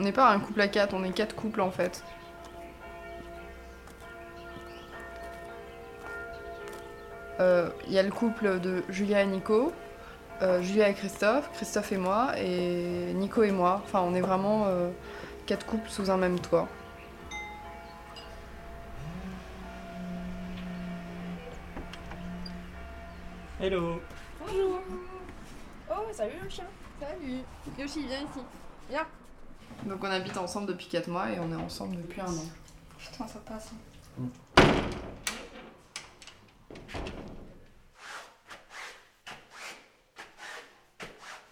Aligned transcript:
On 0.00 0.02
n'est 0.02 0.12
pas 0.12 0.30
un 0.30 0.40
couple 0.40 0.62
à 0.62 0.68
quatre, 0.68 0.94
on 0.94 1.04
est 1.04 1.12
quatre 1.12 1.36
couples 1.36 1.60
en 1.60 1.70
fait. 1.70 2.02
Euh, 7.38 7.68
Il 7.86 7.92
y 7.92 7.98
a 7.98 8.02
le 8.02 8.10
couple 8.10 8.60
de 8.60 8.82
Julia 8.88 9.20
et 9.22 9.26
Nico, 9.26 9.74
euh, 10.40 10.62
Julia 10.62 10.88
et 10.88 10.94
Christophe, 10.94 11.50
Christophe 11.52 11.92
et 11.92 11.98
moi, 11.98 12.32
et 12.38 13.12
Nico 13.12 13.42
et 13.42 13.50
moi. 13.50 13.82
Enfin, 13.84 14.00
on 14.00 14.14
est 14.14 14.22
vraiment 14.22 14.64
euh, 14.68 14.88
quatre 15.44 15.66
couples 15.66 15.90
sous 15.90 16.10
un 16.10 16.16
même 16.16 16.40
toit. 16.40 16.66
Hello 23.60 24.00
Bonjour. 24.40 24.80
Oh, 25.90 26.08
salut 26.12 26.32
le 26.42 26.48
chien. 26.48 26.64
Salut. 26.98 27.42
Yoshi, 27.78 28.06
viens 28.06 28.20
ici. 28.20 28.40
Viens. 28.88 29.06
Donc 29.86 30.02
on 30.02 30.10
habite 30.10 30.36
ensemble 30.36 30.66
depuis 30.66 30.86
4 30.86 31.08
mois 31.08 31.30
et 31.30 31.38
on 31.40 31.50
est 31.52 31.62
ensemble 31.62 31.96
depuis 31.96 32.20
un 32.20 32.26
an. 32.26 32.44
Putain, 32.98 33.26
ça 33.26 33.38
passe. 33.46 33.70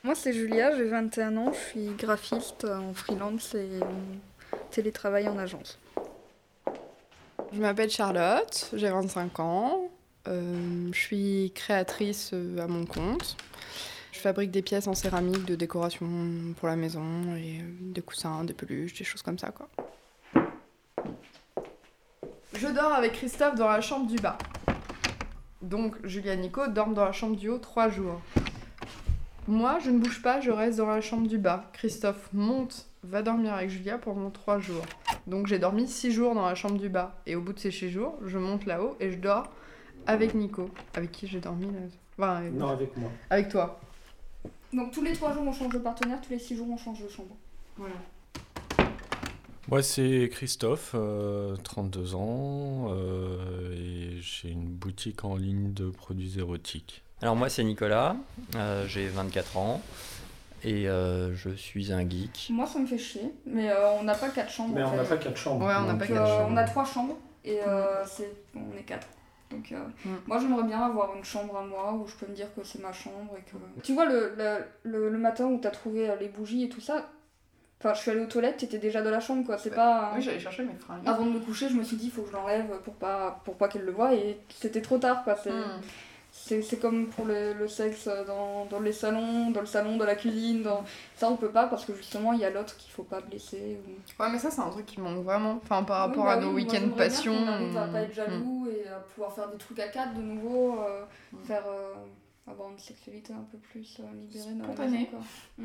Moi, 0.05 0.15
c'est 0.15 0.33
Julia, 0.33 0.77
j'ai 0.77 0.85
21 0.85 1.37
ans, 1.37 1.53
je 1.53 1.59
suis 1.71 1.89
graphiste 1.91 2.65
en 2.65 2.95
freelance 2.95 3.55
et 3.55 3.83
en 3.83 4.57
télétravail 4.71 5.29
en 5.29 5.37
agence. 5.39 5.79
Je 7.53 7.61
m'appelle 7.61 7.91
Charlotte, 7.91 8.71
j'ai 8.75 8.91
25 8.91 9.41
ans, 9.41 9.91
euh, 10.29 10.89
je 10.93 10.99
suis 10.99 11.53
créatrice 11.55 12.31
euh, 12.33 12.59
à 12.63 12.67
mon 12.67 12.85
compte. 12.87 13.37
Je 14.19 14.23
fabrique 14.25 14.51
des 14.51 14.63
pièces 14.63 14.89
en 14.89 14.95
céramique 14.95 15.45
de 15.45 15.55
décoration 15.55 16.05
pour 16.59 16.67
la 16.67 16.75
maison 16.75 17.37
et 17.37 17.61
euh, 17.61 17.65
des 17.81 18.01
coussins, 18.01 18.43
des 18.43 18.53
peluches, 18.53 18.93
des 18.95 19.05
choses 19.05 19.23
comme 19.23 19.39
ça 19.39 19.53
quoi. 19.53 19.69
Je 22.53 22.67
dors 22.67 22.93
avec 22.93 23.13
Christophe 23.13 23.55
dans 23.55 23.69
la 23.69 23.81
chambre 23.81 24.09
du 24.11 24.17
bas. 24.17 24.37
Donc 25.63 26.05
Julia 26.05 26.35
et 26.35 26.37
Nico 26.37 26.67
dorment 26.67 26.95
dans 26.95 27.05
la 27.05 27.13
chambre 27.13 27.37
du 27.37 27.49
haut 27.49 27.59
trois 27.59 27.91
jours. 27.91 28.21
Moi, 29.47 29.79
je 29.85 29.91
ne 29.91 30.01
bouge 30.01 30.21
pas, 30.21 30.41
je 30.41 30.51
reste 30.51 30.79
dans 30.79 30.89
la 30.89 31.01
chambre 31.01 31.29
du 31.29 31.39
bas. 31.39 31.71
Christophe 31.73 32.29
monte, 32.33 32.87
va 33.05 33.23
dormir 33.23 33.55
avec 33.55 33.71
Julia 33.71 33.99
pendant 33.99 34.31
trois 34.31 34.59
jours. 34.59 34.85
Donc 35.29 35.47
j'ai 35.47 35.61
dormi 35.61 35.87
six 35.87 36.11
jours 36.11 36.35
dans 36.35 36.45
la 36.45 36.57
chambre 36.57 36.77
du 36.77 36.89
bas. 36.89 37.23
Et 37.27 37.37
au 37.37 37.41
bout 37.41 37.53
de 37.53 37.61
ces 37.61 37.71
six 37.71 37.89
jours, 37.89 38.19
je 38.27 38.39
monte 38.39 38.67
là-haut 38.67 38.97
et 38.99 39.13
je 39.13 39.19
dors 39.19 39.49
avec 40.09 40.35
Nico, 40.35 40.71
avec 40.97 41.13
qui 41.13 41.29
j'ai 41.29 41.39
dormi 41.39 41.67
là. 41.67 41.79
Enfin, 42.19 42.39
avec, 42.39 42.53
Non, 42.53 42.71
avec 42.71 42.97
moi. 42.97 43.11
avec 43.31 43.49
toi. 43.49 43.79
Donc 44.73 44.93
tous 44.93 45.03
les 45.03 45.13
3 45.13 45.33
jours 45.33 45.45
on 45.47 45.53
change 45.53 45.73
de 45.73 45.79
partenaire, 45.79 46.21
tous 46.21 46.31
les 46.31 46.39
6 46.39 46.57
jours 46.57 46.67
on 46.71 46.77
change 46.77 47.03
de 47.03 47.09
chambre. 47.09 47.37
Voilà. 47.77 47.95
Moi, 49.71 49.83
c'est 49.83 50.31
Christophe, 50.33 50.93
euh, 50.95 51.55
32 51.57 52.15
ans, 52.15 52.87
euh, 52.89 53.75
et 53.75 54.17
j'ai 54.23 54.49
une 54.51 54.65
boutique 54.65 55.25
en 55.27 55.37
ligne 55.37 55.75
de 55.75 55.91
produits 55.91 56.39
érotiques. 56.39 57.03
Alors 57.21 57.37
moi 57.37 57.49
c'est 57.51 57.65
Nicolas, 57.65 58.17
euh, 58.55 58.87
j'ai 58.87 59.09
24 59.09 59.57
ans 59.59 59.83
et 60.65 60.89
euh, 60.89 61.35
je 61.35 61.51
suis 61.51 61.93
un 61.93 62.09
geek. 62.09 62.49
Moi 62.51 62.65
ça 62.67 62.79
me 62.79 62.87
fait 62.87 62.97
chier, 62.97 63.31
mais 63.45 63.69
euh, 63.71 63.91
on 64.01 64.05
n'a 64.05 64.15
pas 64.15 64.31
4 64.31 64.51
chambres. 64.51 64.75
Mais 64.75 64.83
en 64.85 64.95
on 64.95 64.97
n'a 64.97 65.05
pas 65.05 65.17
quatre 65.19 65.37
chambres. 65.37 65.67
Ouais, 65.67 65.75
on 65.77 65.83
n'a 65.83 65.91
Donc, 65.93 65.99
pas 65.99 66.07
Donc, 66.07 66.17
quatre 66.17 66.27
euh, 66.31 66.39
chambres. 66.39 66.51
on 66.53 66.57
a 66.57 66.65
3 66.65 66.85
chambres 66.87 67.17
et 67.45 67.61
euh, 67.67 68.05
c'est 68.07 68.31
on 68.55 68.75
est 68.79 68.83
4. 68.85 69.07
Donc 69.51 69.73
euh, 69.73 69.79
Mm. 70.05 70.09
moi 70.27 70.39
j'aimerais 70.39 70.65
bien 70.65 70.81
avoir 70.81 71.15
une 71.17 71.25
chambre 71.25 71.57
à 71.57 71.63
moi 71.65 71.95
où 71.95 72.07
je 72.07 72.15
peux 72.17 72.27
me 72.27 72.35
dire 72.35 72.55
que 72.55 72.63
c'est 72.63 72.81
ma 72.81 72.93
chambre 72.93 73.35
et 73.39 73.43
que... 73.43 73.57
Tu 73.83 73.95
vois 73.95 74.05
le, 74.05 74.35
le, 74.37 74.59
le, 74.85 75.09
le 75.09 75.19
matin 75.19 75.47
où 75.47 75.59
t'as 75.59 75.71
trouvé 75.71 76.11
euh, 76.11 76.17
les 76.17 76.29
bougies 76.29 76.65
et 76.65 76.69
tout 76.69 76.81
ça, 76.83 77.09
enfin 77.81 77.95
je 77.95 78.01
suis 78.01 78.11
allée 78.11 78.21
aux 78.21 78.27
toilettes, 78.27 78.59
t'étais 78.59 78.79
déjà 78.79 79.01
dans 79.03 79.11
la 79.11 79.21
chambre 79.21 79.47
quoi, 79.47 79.57
c'est 79.57 79.71
pas... 79.75 80.13
Oui, 80.15 80.21
j'allais 80.23 80.39
chercher 80.39 80.65
mes 80.65 80.75
fringues. 80.75 81.03
Avant 81.07 81.25
de 81.25 81.31
me 81.31 81.41
coucher, 81.41 81.69
je 81.71 81.75
me 81.77 81.83
suis 81.83 81.97
dit, 81.97 82.07
il 82.07 82.11
faut 82.13 82.23
que 82.23 82.29
je 82.29 82.35
l'enlève 82.35 82.67
pour 82.85 82.95
pas, 82.95 83.41
pour 83.45 83.57
pas 83.57 83.69
qu'elle 83.69 83.85
le 83.85 83.93
voie, 83.93 84.15
et 84.15 84.39
c'était 84.51 84.83
trop 84.83 84.99
tard, 84.99 85.25
quoi. 85.25 85.35
C'est, 85.37 85.51
Hmm. 85.51 85.81
C'est, 86.31 86.63
c'est 86.63 86.79
comme 86.79 87.09
pour 87.09 87.25
le, 87.27 87.53
le 87.55 87.69
sexe 87.69 88.09
dans, 88.27 88.65
dans 88.67 88.81
les 88.81 88.93
salons, 88.93 89.51
dans 89.51 89.61
le 89.61 89.67
salon, 89.67 89.97
dans 89.97 90.05
la 90.07 90.15
cuisine, 90.15 90.63
dans... 90.63 90.85
ça 91.17 91.29
on 91.31 91.37
peut 91.37 91.51
pas 91.51 91.67
parce 91.67 91.85
que 91.85 91.95
justement 91.95 92.33
il 92.33 92.41
y 92.41 92.45
a 92.45 92.51
l'autre 92.51 92.77
qu'il 92.77 92.91
faut 92.93 93.03
pas 93.03 93.21
blesser. 93.21 93.79
Ou... 93.87 94.23
Ouais, 94.23 94.29
mais 94.31 94.39
ça, 94.39 94.51
c'est 94.51 94.61
un 94.61 94.71
truc 94.71 94.87
qui 94.87 95.01
manque 95.01 95.25
vraiment. 95.25 95.59
Enfin, 95.63 95.83
par 95.83 96.09
Oui, 96.09 96.11
rapport 96.11 96.25
bah 96.25 96.33
à 96.33 96.37
oui, 96.39 96.45
nos 96.45 96.51
moi, 96.53 96.61
week-ends 96.61 96.89
passion. 96.97 97.35
arrive 97.47 97.77
à 97.77 97.89
pas 97.89 98.01
être 98.03 98.15
jaloux 98.15 98.69
et 98.71 98.89
à 98.89 99.01
pouvoir 99.01 99.33
faire 99.35 99.49
des 99.51 99.59
trucs 99.59 99.79
à 99.81 99.89
quatre 99.89 100.15
de 100.15 100.23
nouveau, 100.23 100.81
euh, 100.81 101.05
Mm. 101.33 101.45
faire 101.45 101.65
euh, 101.67 101.95
avoir 102.51 102.71
une 102.71 102.79
sexualité 102.79 103.33
un 103.35 103.45
peu 103.53 103.59
plus 103.59 103.99
euh, 104.01 104.05
libérée 104.15 104.53
dans 104.55 104.59
la 104.61 104.65
Spontanée. 104.75 104.99
maison, 104.99 105.11
quoi. 105.11 105.65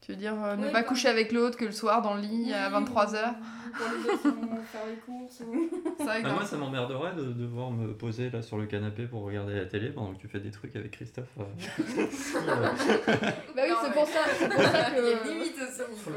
Tu 0.00 0.12
veux 0.12 0.16
dire 0.16 0.34
euh, 0.42 0.56
ne 0.56 0.70
pas 0.70 0.82
coucher 0.82 1.08
avec 1.08 1.30
l'autre 1.30 1.58
que 1.58 1.64
le 1.66 1.72
soir 1.72 2.00
dans 2.00 2.14
le 2.14 2.22
lit 2.22 2.54
à 2.54 2.68
Oui, 2.70 2.84
23h 2.84 2.88
ou 2.88 3.74
Pour 3.76 3.86
les 3.86 4.10
autres, 4.10 4.20
ils 4.24 4.30
vont 4.48 4.62
faire 4.64 4.86
les 4.88 4.96
courses. 4.96 5.40
Ou... 5.46 6.02
Vrai 6.02 6.22
que 6.22 6.26
Bah, 6.26 6.32
moi 6.32 6.44
ça 6.46 6.56
m'emmerderait 6.56 7.12
de 7.14 7.24
devoir 7.32 7.70
me 7.70 7.92
poser 7.92 8.30
là 8.30 8.40
sur 8.40 8.56
le 8.56 8.64
canapé 8.66 9.04
pour 9.06 9.22
regarder 9.22 9.54
la 9.54 9.66
télé 9.66 9.90
pendant 9.90 10.14
que 10.14 10.20
tu 10.20 10.28
fais 10.28 10.40
des 10.40 10.50
trucs 10.50 10.74
avec 10.74 10.92
Christophe. 10.92 11.28
euh. 11.38 11.44
Bah 13.54 13.62
oui, 13.68 13.74
c'est 13.84 13.92
pour 13.92 14.06
ça, 14.06 14.20
c'est 14.38 14.48
pour 14.48 14.62
ça 14.62 14.90
que. 14.90 15.00
Il 15.00 15.10
y 15.10 15.12
a 15.12 15.34
limite 15.34 15.56
aussi. 15.56 15.82
Faut 16.02 16.10
le 16.10 16.16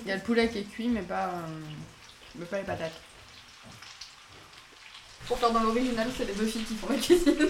Il 0.00 0.08
y 0.08 0.12
a 0.12 0.16
le 0.16 0.22
poulet 0.22 0.48
qui 0.48 0.58
est 0.58 0.62
cuit, 0.64 0.88
mais 0.88 1.02
pas, 1.02 1.28
euh, 1.28 1.48
mais 2.36 2.46
pas 2.46 2.58
les 2.58 2.64
patates. 2.64 3.00
Pour 5.32 5.38
faire 5.38 5.50
dans 5.52 5.62
l'original, 5.62 6.08
c'est 6.14 6.26
les 6.26 6.34
deux 6.34 6.44
filles 6.44 6.62
qui 6.64 6.74
font 6.76 6.88
la 6.90 6.96
cuisine. 6.98 7.34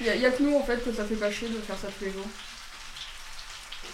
Il 0.00 0.06
y, 0.06 0.26
a- 0.26 0.30
que 0.30 0.42
nous 0.42 0.54
en 0.54 0.62
fait 0.62 0.84
que 0.84 0.92
ça 0.92 1.02
fait 1.06 1.14
pas 1.14 1.30
chier 1.30 1.48
de 1.48 1.58
faire 1.58 1.76
ça 1.80 1.88
tous 1.98 2.04
les 2.04 2.12
jours. 2.12 2.26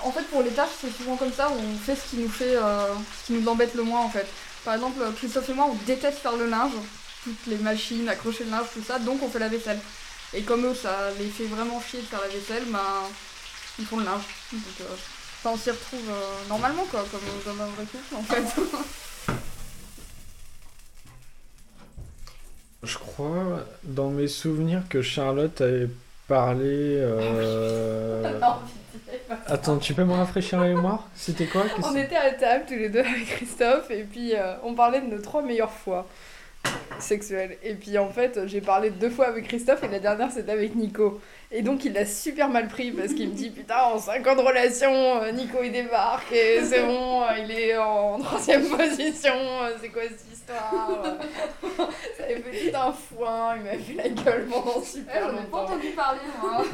En 0.00 0.10
fait, 0.10 0.22
pour 0.24 0.42
les 0.42 0.50
tâches, 0.50 0.70
c'est 0.80 0.90
souvent 0.96 1.14
comme 1.16 1.32
ça, 1.32 1.48
on 1.52 1.78
fait 1.78 1.94
ce 1.94 2.10
qui 2.10 2.16
nous 2.16 2.28
fait, 2.28 2.56
euh, 2.56 2.92
ce 3.20 3.26
qui 3.28 3.32
nous 3.34 3.48
embête 3.48 3.72
le 3.76 3.84
moins 3.84 4.00
en 4.00 4.10
fait. 4.10 4.26
Par 4.64 4.74
exemple, 4.74 4.98
Christophe 5.16 5.48
et 5.48 5.52
moi, 5.52 5.66
on 5.70 5.74
déteste 5.86 6.18
faire 6.18 6.36
le 6.36 6.46
linge, 6.48 6.72
toutes 7.22 7.46
les 7.46 7.56
machines, 7.58 8.08
accrocher 8.08 8.42
le 8.42 8.50
linge, 8.50 8.66
tout 8.74 8.82
ça, 8.84 8.98
donc 8.98 9.22
on 9.22 9.30
fait 9.30 9.38
la 9.38 9.46
vaisselle. 9.48 9.78
Et 10.34 10.42
comme 10.42 10.66
eux, 10.66 10.74
ça 10.74 11.10
les 11.20 11.28
fait 11.28 11.44
vraiment 11.44 11.80
chier 11.80 12.00
de 12.00 12.06
faire 12.06 12.20
la 12.20 12.26
vaisselle, 12.28 12.64
ben 12.66 12.80
ils 13.78 13.86
font 13.86 13.98
le 13.98 14.06
linge. 14.06 14.24
Donc, 14.52 14.62
euh, 14.80 14.96
on 15.44 15.56
s'y 15.56 15.70
retrouve 15.70 16.00
euh, 16.10 16.48
normalement 16.48 16.84
quoi, 16.90 17.06
comme 17.12 17.20
dans 17.56 17.62
un 17.62 17.66
vrai 17.68 17.84
couple 17.84 18.16
en 18.16 18.22
fait. 18.24 18.60
Je 22.90 22.98
crois, 22.98 23.60
dans 23.84 24.08
mes 24.10 24.26
souvenirs, 24.28 24.82
que 24.88 25.00
Charlotte 25.02 25.60
avait 25.60 25.88
parlé. 26.26 26.96
euh, 26.98 28.40
Attends, 29.46 29.78
tu 29.78 29.94
peux 29.94 30.04
me 30.04 30.12
rafraîchir 30.12 30.60
la 30.60 30.68
mémoire? 30.68 31.08
C'était 31.14 31.46
quoi? 31.46 31.62
On 31.84 31.94
était 31.96 32.16
à 32.16 32.30
table 32.32 32.64
tous 32.68 32.74
les 32.74 32.88
deux 32.88 33.00
avec 33.00 33.26
Christophe 33.26 33.90
et 33.90 34.02
puis 34.02 34.34
euh, 34.34 34.54
on 34.64 34.74
parlait 34.74 35.00
de 35.00 35.06
nos 35.06 35.20
trois 35.20 35.42
meilleures 35.42 35.70
fois 35.70 36.06
sexuelles. 37.02 37.56
Et 37.62 37.74
puis 37.74 37.96
en 37.98 38.08
fait, 38.10 38.46
j'ai 38.46 38.60
parlé 38.60 38.90
deux 38.90 39.10
fois 39.10 39.26
avec 39.26 39.48
Christophe 39.48 39.82
et 39.84 39.88
la 39.88 39.98
dernière 39.98 40.30
c'était 40.30 40.52
avec 40.52 40.74
Nico. 40.74 41.20
Et 41.52 41.62
donc 41.62 41.84
il 41.84 41.92
l'a 41.92 42.06
super 42.06 42.48
mal 42.48 42.68
pris 42.68 42.92
parce 42.92 43.12
qu'il 43.12 43.28
me 43.30 43.34
dit 43.34 43.50
putain 43.50 43.82
en 43.92 43.98
5 43.98 44.24
ans 44.26 44.36
de 44.36 44.40
relation, 44.42 44.92
euh, 45.22 45.32
Nico 45.32 45.58
il 45.64 45.72
débarque 45.72 46.30
et 46.32 46.60
c'est 46.64 46.82
bon, 46.84 47.22
euh, 47.22 47.26
il 47.42 47.50
est 47.50 47.76
en 47.76 48.18
troisième 48.22 48.68
position, 48.68 49.34
euh, 49.34 49.70
c'est 49.80 49.88
quoi 49.88 50.02
cette 50.02 50.32
histoire. 50.32 51.16
Ça 52.16 52.24
avait 52.24 52.36
fait 52.40 52.70
tout 52.70 52.76
un 52.76 52.92
foin, 52.92 53.56
il 53.56 53.62
m'a 53.62 53.70
fait 53.78 53.94
la 53.94 54.08
gueule 54.22 54.46
pendant 54.46 54.80
super 54.82 55.22
J'en 55.22 55.30
ai 55.30 55.32
pas 55.32 55.40
longtemps. 55.42 55.62
entendu 55.64 55.88
parler 55.96 56.20
moi. 56.40 56.64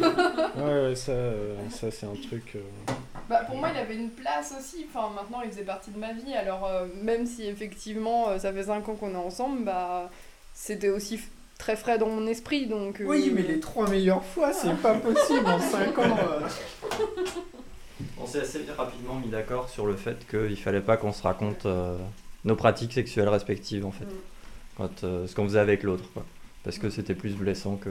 Ouais, 0.58 0.88
ouais, 0.88 0.94
ça, 0.94 1.12
euh, 1.12 1.54
ça 1.70 1.91
c'est 1.91 2.06
un 2.06 2.14
truc. 2.28 2.56
euh, 2.56 2.93
Bah, 3.28 3.42
pour 3.47 3.56
moi, 3.56 3.69
il 3.75 3.78
avait 3.78 3.97
une 3.97 4.10
place 4.10 4.54
aussi. 4.59 4.87
Enfin, 4.88 5.10
maintenant, 5.14 5.41
il 5.44 5.50
faisait 5.50 5.64
partie 5.64 5.91
de 5.91 5.98
ma 5.98 6.12
vie. 6.12 6.32
Alors, 6.34 6.64
euh, 6.66 6.87
même 7.03 7.26
si 7.26 7.47
effectivement, 7.47 8.28
euh, 8.28 8.38
ça 8.38 8.52
fait 8.52 8.64
5 8.64 8.88
ans 8.88 8.94
qu'on 8.94 9.12
est 9.12 9.17
ensemble, 9.17 9.64
bah, 9.64 10.11
c'était 10.55 10.90
aussi 10.90 11.17
f- 11.17 11.28
très 11.58 11.75
frais 11.76 11.99
dans 11.99 12.08
mon 12.08 12.26
esprit. 12.28 12.67
Donc, 12.67 13.00
euh, 13.00 13.05
Oui, 13.05 13.31
mais 13.34 13.43
les 13.43 13.58
trois 13.61 13.88
meilleures 13.90 14.25
fois, 14.25 14.52
c'est 14.52 14.75
pas 14.81 14.94
possible 14.94 15.46
en 15.46 15.58
5 15.58 15.99
ans. 15.99 16.17
euh. 16.31 16.40
On 18.20 18.26
s'est 18.26 18.40
assez 18.40 18.61
rapidement 18.76 19.14
mis 19.14 19.29
d'accord 19.29 19.69
sur 19.70 19.87
le 19.87 19.96
fait 19.96 20.26
qu'il 20.29 20.56
fallait 20.61 20.81
pas 20.81 20.96
qu'on 20.96 21.12
se 21.12 21.22
raconte 21.22 21.64
euh, 21.67 21.96
nos 22.44 22.55
pratiques 22.56 22.93
sexuelles 22.93 23.29
respectives 23.29 23.87
en 23.87 23.90
fait. 23.93 24.05
Mm. 24.05 24.11
Quand, 24.76 25.05
euh, 25.05 25.26
ce 25.26 25.34
qu'on 25.34 25.44
faisait 25.44 25.58
avec 25.61 25.82
l'autre 25.82 26.05
quoi. 26.12 26.25
Parce 26.64 26.79
que 26.79 26.90
c'était 26.90 27.14
plus 27.14 27.34
blessant 27.34 27.76
que 27.76 27.90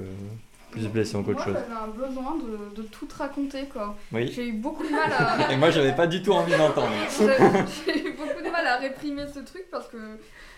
plus 0.80 0.88
blessant 0.90 1.24
qu'autre 1.24 1.44
chose. 1.44 1.54
j'avais 1.54 1.82
un 1.82 1.88
besoin 2.08 2.36
de, 2.38 2.76
de 2.82 2.88
tout 2.88 3.06
te 3.06 3.16
raconter, 3.16 3.66
quoi. 3.66 3.96
Oui. 4.12 4.32
J'ai 4.36 4.48
eu 4.48 4.54
beaucoup 4.54 4.84
de 4.86 4.92
mal 4.92 5.12
à... 5.12 5.52
Et 5.52 5.58
moi 5.58 5.72
j'avais 5.72 5.94
pas 5.96 6.08
du 6.08 6.22
tout 6.22 6.32
envie 6.34 6.56
d'entendre. 6.56 6.90
J'ai 7.86 8.08
eu 8.08 8.14
beaucoup 8.14 8.44
de 8.44 8.50
mal 8.50 8.66
à 8.68 8.78
réprimer 8.78 9.24
ce 9.34 9.40
truc 9.40 9.66
parce 9.72 9.88
que, 9.88 9.98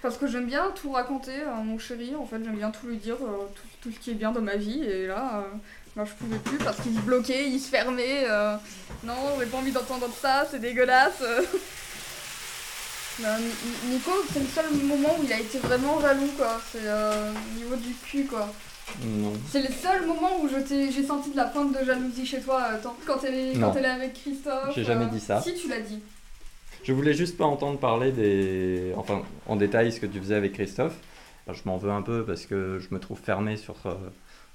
parce 0.02 0.18
que 0.18 0.28
j'aime 0.28 0.46
bien 0.48 0.72
tout 0.80 0.92
raconter 0.92 1.42
à 1.44 1.56
mon 1.64 1.78
chéri, 1.80 2.14
en 2.16 2.26
fait, 2.26 2.38
j'aime 2.44 2.58
bien 2.58 2.72
tout 2.72 2.88
lui 2.88 2.98
dire, 2.98 3.16
euh, 3.22 3.46
tout, 3.56 3.90
tout 3.90 3.92
ce 3.96 4.00
qui 4.00 4.12
est 4.12 4.16
bien 4.16 4.32
dans 4.32 4.42
ma 4.42 4.56
vie, 4.56 4.84
et 4.84 5.08
là, 5.08 5.40
euh, 5.40 5.58
bah, 5.96 6.04
je 6.06 6.14
pouvais 6.14 6.38
plus 6.38 6.58
parce 6.58 6.78
qu'il 6.82 6.94
se 6.96 7.00
bloquait, 7.02 7.48
il 7.50 7.60
se 7.60 7.70
fermait, 7.70 8.26
euh, 8.30 8.56
non, 9.04 9.14
j'ai 9.40 9.46
pas 9.48 9.58
envie 9.58 9.72
d'entendre 9.72 10.08
ça, 10.22 10.46
c'est 10.50 10.60
dégueulasse. 10.60 11.24
Ni- 13.20 13.94
Nico, 13.94 14.12
c'est 14.32 14.40
le 14.42 14.46
seul 14.46 14.72
moment 14.86 15.16
où 15.20 15.24
il 15.24 15.34
a 15.34 15.40
été 15.40 15.58
vraiment 15.58 16.00
jaloux, 16.00 16.30
quoi. 16.38 16.62
C'est 16.72 16.84
euh, 16.86 17.32
au 17.32 17.58
niveau 17.58 17.76
du 17.76 17.94
cul, 17.96 18.26
quoi. 18.26 18.48
Non. 19.04 19.34
C'est 19.50 19.62
le 19.62 19.74
seul 19.74 20.06
moment 20.08 20.42
où 20.42 20.50
j'ai 20.50 21.04
senti 21.04 21.32
de 21.32 21.38
la 21.38 21.46
pointe 21.46 21.78
de 21.80 21.86
jalousie 21.86 22.26
chez 22.26 22.40
toi, 22.42 22.64
euh, 22.74 22.90
quand 23.06 23.24
elle 23.24 23.36
est, 23.36 23.54
Non. 23.54 23.70
quand 23.70 23.78
elle 23.78 23.86
est 23.86 23.90
avec 23.90 24.14
Christophe. 24.14 24.74
J'ai 24.76 24.84
jamais 24.84 25.06
euh, 25.06 25.10
dit 25.10 25.20
ça. 25.20 25.42
Si, 25.42 25.54
tu 25.54 25.70
l'as 25.70 25.82
dit. 25.82 26.00
Je 26.84 26.94
voulais 26.94 27.14
juste 27.14 27.38
pas 27.38 27.46
entendre 27.46 27.80
parler 27.80 28.12
des. 28.12 28.94
Enfin, 28.96 29.22
en 29.46 29.56
détail 29.56 29.92
ce 29.92 30.00
que 30.00 30.06
tu 30.06 30.20
faisais 30.20 30.36
avec 30.36 30.54
Christophe. 30.54 30.96
Je 31.54 31.62
m'en 31.66 31.78
veux 31.78 31.92
un 31.92 32.02
peu 32.02 32.26
parce 32.26 32.46
que 32.46 32.80
je 32.80 32.94
me 32.94 33.00
trouve 33.00 33.20
fermé 33.20 33.58
sur, 33.58 33.76
euh, 33.86 33.94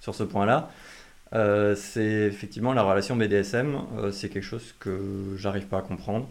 sur 0.00 0.14
ce 0.14 0.22
point-là. 0.22 0.70
Euh, 1.34 1.74
c'est 1.74 2.02
effectivement 2.02 2.74
la 2.74 2.82
relation 2.82 3.16
BDSM, 3.16 3.80
euh, 3.96 4.12
c'est 4.12 4.28
quelque 4.28 4.44
chose 4.44 4.74
que 4.78 5.34
j'arrive 5.36 5.66
pas 5.66 5.78
à 5.78 5.82
comprendre. 5.82 6.28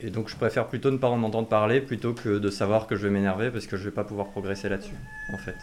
Et 0.00 0.10
donc 0.10 0.28
je 0.28 0.36
préfère 0.36 0.66
plutôt 0.66 0.90
ne 0.90 0.96
pas 0.96 1.08
en 1.08 1.22
entendre 1.22 1.48
parler 1.48 1.80
plutôt 1.80 2.14
que 2.14 2.38
de 2.38 2.50
savoir 2.50 2.86
que 2.86 2.96
je 2.96 3.02
vais 3.02 3.10
m'énerver 3.10 3.50
parce 3.50 3.66
que 3.66 3.76
je 3.76 3.84
vais 3.84 3.90
pas 3.90 4.04
pouvoir 4.04 4.28
progresser 4.28 4.68
là-dessus, 4.68 4.96
en 5.32 5.38
fait. 5.38 5.56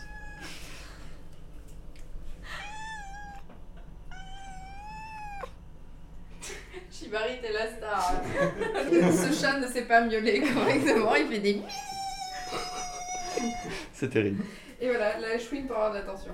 Shibari, 7.12 7.42
t'es 7.42 7.52
la 7.52 7.68
star. 7.68 8.14
Ce 9.12 9.42
chat 9.42 9.60
ne 9.60 9.68
sait 9.68 9.82
pas 9.84 10.02
miauler 10.02 10.42
correctement, 10.42 11.16
il 11.16 11.28
fait 11.28 11.40
des 11.40 11.62
C'est 13.94 14.10
terrible. 14.10 14.44
Et 14.80 14.88
voilà, 14.88 15.20
la 15.20 15.38
chouine 15.38 15.68
pour 15.68 15.76
avoir 15.76 15.92
de 15.92 15.98
l'attention. 15.98 16.32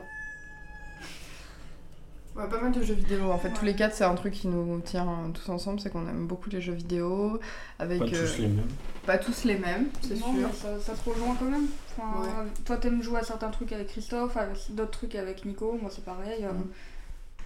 Pas 2.35 2.61
mal 2.61 2.71
de 2.71 2.83
jeux 2.83 2.93
vidéo 2.93 3.31
en 3.31 3.39
fait. 3.39 3.49
Tous 3.49 3.65
les 3.65 3.75
quatre, 3.75 3.95
c'est 3.95 4.03
un 4.03 4.13
truc 4.13 4.35
qui 4.35 4.47
nous 4.47 4.79
tient 4.81 5.07
euh, 5.09 5.31
tous 5.33 5.49
ensemble, 5.49 5.79
c'est 5.79 5.89
qu'on 5.89 6.07
aime 6.07 6.27
beaucoup 6.27 6.51
les 6.51 6.61
jeux 6.61 6.73
vidéo. 6.73 7.39
Pas 7.79 7.85
euh, 7.85 7.97
tous 7.97 8.37
les 8.37 8.47
mêmes. 8.47 8.67
pas 9.07 9.17
tous 9.17 9.43
les 9.45 9.57
mêmes, 9.57 9.87
c'est 10.01 10.15
sûr. 10.15 10.27
mais 10.31 10.43
ça, 10.53 10.79
ça 10.79 10.95
se 10.95 11.09
rejoint 11.09 11.35
quand 11.39 11.45
même. 11.45 11.65
Enfin, 11.97 12.21
Ouais. 12.21 12.29
Toi, 12.63 12.77
t'aimes 12.77 13.01
jouer 13.01 13.21
à 13.21 13.23
certains 13.23 13.49
trucs 13.49 13.71
avec 13.73 13.87
Christophe, 13.87 14.37
d'autres 14.69 14.91
trucs 14.91 15.15
avec 15.15 15.45
Nico, 15.45 15.79
moi 15.81 15.89
c'est 15.91 16.05
pareil. 16.05 16.45
euh. 16.45 16.51
Mm. 16.51 16.67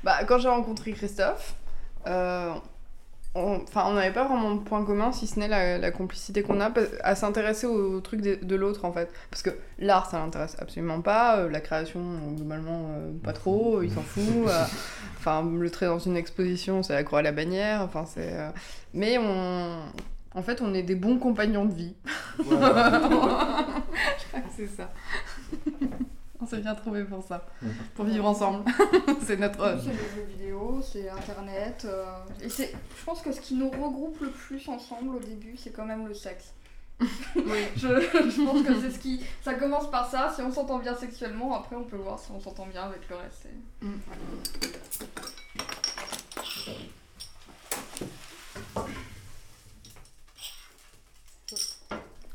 Bah, 0.03 0.25
quand 0.25 0.39
j'ai 0.39 0.49
rencontré 0.49 0.91
Christophe, 0.91 1.55
euh, 2.07 2.53
enfin, 3.35 3.83
on 3.87 3.93
n'avait 3.93 4.11
pas 4.13 4.25
vraiment 4.25 4.55
de 4.55 4.59
point 4.59 4.83
commun 4.83 5.11
si 5.11 5.27
ce 5.27 5.39
n'est 5.39 5.47
la, 5.47 5.77
la 5.77 5.91
complicité 5.91 6.43
qu'on 6.43 6.59
a 6.59 6.71
à 7.03 7.15
s'intéresser 7.15 7.65
au, 7.67 7.99
truc 8.01 8.21
de, 8.21 8.35
de 8.41 8.55
l'autre 8.55 8.85
en 8.85 8.91
fait. 8.91 9.09
Parce 9.29 9.41
que 9.41 9.51
l'art 9.79 10.09
ça 10.09 10.19
l'intéresse 10.19 10.55
absolument 10.59 11.01
pas, 11.01 11.37
euh, 11.37 11.49
la 11.49 11.61
création 11.61 12.01
globalement 12.35 12.87
euh, 12.91 13.11
pas 13.23 13.33
trop, 13.33 13.81
il 13.83 13.91
s'en 13.91 14.01
fout. 14.01 14.23
euh, 14.47 14.65
Enfin, 15.17 15.47
le 15.49 15.69
trait 15.69 15.85
dans 15.85 15.99
une 15.99 16.17
exposition 16.17 16.81
c'est 16.83 16.93
la 16.93 17.03
croix 17.03 17.19
à 17.19 17.21
la 17.21 17.31
bannière, 17.31 17.81
enfin 17.81 18.05
c'est. 18.05 18.33
Mais 18.93 19.17
on. 19.17 19.77
En 20.33 20.43
fait, 20.43 20.61
on 20.61 20.73
est 20.73 20.81
des 20.83 20.95
bons 20.95 21.17
compagnons 21.19 21.65
de 21.65 21.73
vie. 21.73 21.93
Je 22.39 22.43
crois 22.45 24.39
que 24.39 24.49
c'est 24.55 24.67
ça. 24.67 24.89
On 26.51 26.55
s'est 26.55 26.61
bien 26.61 26.75
trouvé 26.75 27.03
pour 27.03 27.23
ça. 27.23 27.45
Pour 27.95 28.05
vivre 28.05 28.25
ensemble. 28.25 28.65
c'est 29.25 29.37
notre. 29.37 29.79
C'est 29.81 29.89
les 29.91 29.97
jeux 30.15 30.27
vidéo, 30.29 30.81
c'est 30.81 31.09
internet. 31.09 31.83
euh, 31.85 32.05
Et 32.41 32.49
c'est, 32.49 32.73
je 32.99 33.05
pense 33.05 33.21
que 33.21 33.31
ce 33.31 33.39
qui 33.41 33.55
nous 33.55 33.69
regroupe 33.69 34.19
le 34.21 34.29
plus 34.31 34.67
ensemble 34.67 35.15
au 35.15 35.19
début, 35.19 35.55
c'est 35.57 35.71
quand 35.71 35.85
même 35.85 36.07
le 36.07 36.13
sexe. 36.13 36.53
Oui. 37.35 37.63
Je, 37.77 37.87
je 37.87 38.45
pense 38.45 38.63
que 38.63 38.79
c'est 38.81 38.91
ce 38.91 38.99
qui. 38.99 39.23
Ça 39.43 39.53
commence 39.55 39.89
par 39.89 40.09
ça. 40.09 40.31
Si 40.35 40.41
on 40.41 40.51
s'entend 40.51 40.79
bien 40.79 40.95
sexuellement, 40.95 41.55
après 41.55 41.75
on 41.75 41.83
peut 41.83 41.95
voir 41.97 42.19
si 42.19 42.29
on 42.31 42.39
s'entend 42.39 42.67
bien 42.67 42.83
avec 42.83 43.07
le 43.09 43.15
reste. 43.15 43.43
c'est- 43.43 43.85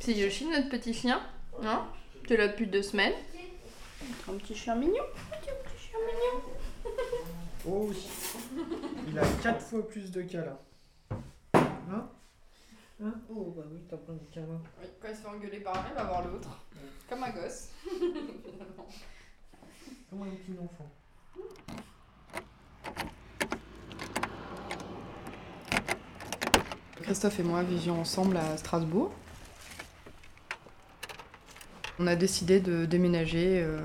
C'est 0.00 0.12
Yoshi, 0.12 0.46
notre 0.46 0.68
petit 0.68 0.94
chien. 0.94 1.20
Hein 1.64 1.86
Tu 2.26 2.34
es 2.34 2.36
là 2.36 2.48
depuis 2.48 2.66
deux 2.66 2.82
semaines. 2.82 3.14
Un 4.28 4.36
petit 4.38 4.54
chien 4.54 4.74
mignon. 4.74 5.04
Petit, 5.30 5.50
petit 5.64 5.88
chien 5.88 5.98
mignon. 6.06 6.42
Oh 7.66 7.86
oui. 7.88 8.08
Il 9.08 9.18
a 9.18 9.24
4 9.42 9.60
fois 9.60 9.88
plus 9.88 10.10
de 10.10 10.22
câlins. 10.22 10.58
Hein 11.54 12.08
Hein 13.02 13.14
Oh 13.28 13.52
bah 13.56 13.64
oui, 13.70 13.80
t'as 13.88 13.96
plein 13.96 14.14
de 14.14 14.24
câlins. 14.32 14.60
Oui, 14.80 14.86
quand 15.00 15.08
il 15.08 15.16
se 15.16 15.20
fait 15.20 15.28
engueuler 15.28 15.60
par 15.60 15.76
un, 15.76 15.88
il 15.88 15.94
va 15.94 16.04
voir 16.04 16.26
l'autre. 16.26 16.48
Comme 17.08 17.22
un 17.24 17.30
gosse. 17.30 17.70
Finalement. 17.82 18.88
Comme 20.10 20.22
un 20.22 20.30
petit 20.30 20.56
enfant. 20.62 20.90
Christophe 27.02 27.38
et 27.38 27.42
moi 27.42 27.62
vivions 27.62 28.00
ensemble 28.00 28.36
à 28.36 28.56
Strasbourg. 28.56 29.12
On 31.98 32.06
a 32.06 32.16
décidé 32.16 32.60
de 32.60 32.84
déménager 32.84 33.62
euh, 33.62 33.78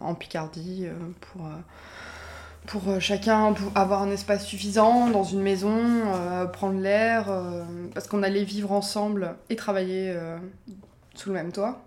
en 0.00 0.14
Picardie 0.14 0.86
euh, 0.86 0.92
pour, 2.66 2.88
euh, 2.88 2.98
chacun 2.98 3.54
avoir 3.74 4.02
un 4.02 4.10
espace 4.10 4.44
suffisant 4.44 5.08
dans 5.10 5.22
une 5.22 5.42
maison, 5.42 5.78
prendre 6.52 6.80
l'air, 6.80 7.26
parce 7.92 8.08
qu'on 8.08 8.22
allait 8.22 8.44
vivre 8.44 8.72
ensemble 8.72 9.36
et 9.50 9.56
travailler 9.56 10.16
sous 11.14 11.28
le 11.28 11.34
même 11.34 11.52
toit. 11.52 11.84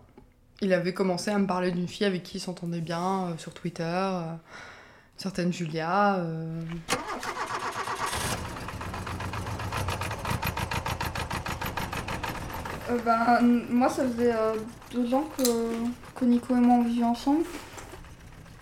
Il 0.61 0.73
avait 0.73 0.93
commencé 0.93 1.31
à 1.31 1.39
me 1.39 1.47
parler 1.47 1.71
d'une 1.71 1.87
fille 1.87 2.05
avec 2.05 2.21
qui 2.21 2.37
il 2.37 2.39
s'entendait 2.39 2.79
bien 2.79 3.33
sur 3.39 3.55
Twitter, 3.55 3.83
une 3.83 4.37
certaine 5.17 5.51
Julia. 5.51 6.23
Euh, 12.89 12.97
ben, 13.05 13.39
moi, 13.69 13.89
ça 13.89 14.03
faisait 14.03 14.33
euh, 14.33 14.53
deux 14.93 15.13
ans 15.13 15.25
que, 15.37 15.43
que 16.15 16.25
Nico 16.25 16.55
et 16.55 16.59
moi 16.59 16.77
on 16.79 16.83
vivait 16.83 17.05
ensemble. 17.05 17.43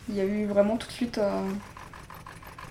Il 0.09 0.15
y 0.15 0.21
a 0.21 0.25
eu 0.25 0.45
vraiment 0.45 0.77
tout 0.77 0.87
de 0.87 0.91
suite 0.93 1.17
euh, 1.17 1.41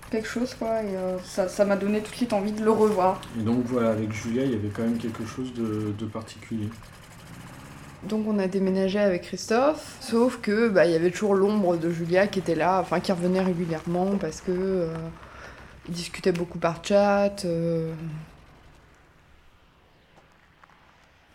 quelque 0.09 0.27
chose, 0.27 0.53
quoi, 0.53 0.81
et 0.83 0.95
euh, 0.95 1.17
ça 1.23 1.49
ça 1.49 1.65
m'a 1.65 1.75
donné 1.75 1.99
tout 2.01 2.11
de 2.11 2.15
suite 2.15 2.33
envie 2.33 2.51
de 2.53 2.63
le 2.63 2.71
revoir. 2.71 3.19
Et 3.39 3.43
donc 3.43 3.63
voilà, 3.65 3.89
avec 3.91 4.13
Julia, 4.13 4.43
il 4.45 4.51
y 4.51 4.55
avait 4.55 4.69
quand 4.69 4.83
même 4.83 4.97
quelque 4.97 5.25
chose 5.25 5.53
de, 5.53 5.93
de 5.97 6.05
particulier. 6.05 6.69
Donc 8.03 8.25
on 8.27 8.37
a 8.37 8.47
déménagé 8.47 8.99
avec 8.99 9.23
Christophe, 9.23 9.97
sauf 9.99 10.37
que 10.39 10.69
bah 10.69 10.85
il 10.85 10.91
y 10.91 10.95
avait 10.95 11.09
toujours 11.09 11.33
l'ombre 11.33 11.75
de 11.75 11.89
Julia 11.89 12.27
qui 12.27 12.39
était 12.39 12.53
là, 12.55 12.79
enfin 12.79 12.99
qui 12.99 13.11
revenait 13.11 13.41
régulièrement 13.41 14.17
parce 14.17 14.41
que 14.41 14.51
euh, 14.51 14.93
ils 15.87 15.93
discutaient 15.95 16.31
beaucoup 16.31 16.59
par 16.59 16.83
chat. 16.85 17.43
euh. 17.45 17.91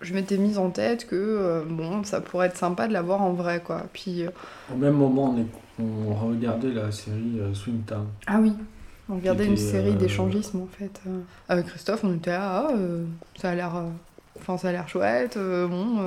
Je 0.01 0.15
m'étais 0.15 0.39
mise 0.39 0.57
en 0.59 0.71
tête 0.71 1.07
que 1.07 1.15
euh, 1.17 1.63
bon 1.69 2.05
ça 2.05 2.21
pourrait 2.21 2.47
être 2.47 2.57
sympa 2.57 2.89
de 2.89 2.93
l'avoir 2.93 3.21
en 3.23 3.33
vrai 3.33 3.61
quoi. 3.65 3.83
Puis 3.93 4.25
euh, 4.25 4.31
Au 4.73 4.77
même 4.77 4.95
moment, 4.95 5.35
on, 5.37 5.39
est- 5.41 5.83
on 5.83 6.15
regardait 6.15 6.73
la 6.73 6.91
série 6.91 7.39
euh, 7.39 7.53
Swing 7.55 7.83
Town. 7.83 8.07
ah 8.27 8.39
oui, 8.41 8.53
on 9.11 9.17
regardait 9.17 9.45
une 9.47 9.57
série 9.59 9.91
euh, 9.91 9.95
d'échangisme 9.97 10.61
en 10.63 10.67
fait. 10.67 11.01
Avec 11.49 11.67
Christophe 11.67 12.01
on 12.05 12.15
était 12.15 12.31
là, 12.31 12.69
ah, 12.69 12.75
ça 13.41 13.51
a 13.51 13.55
l'air 13.55 13.73
Enfin, 14.39 14.57
ça 14.57 14.69
a 14.69 14.73
l'air 14.73 14.89
chouette. 14.89 15.37
bon, 15.37 15.99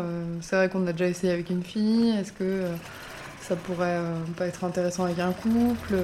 c'est 0.41 0.55
vrai 0.55 0.67
qu'on 0.69 0.87
a 0.87 0.91
déjà 0.91 1.07
essayé 1.07 1.31
avec 1.31 1.51
une 1.51 1.61
fille. 1.61 2.09
Est-ce 2.17 2.31
que 2.33 2.63
ça 3.41 3.55
pourrait 3.55 3.99
pas 4.37 4.47
être 4.47 4.63
intéressant 4.63 5.03
avec 5.03 5.19
un 5.19 5.33
couple 5.33 5.97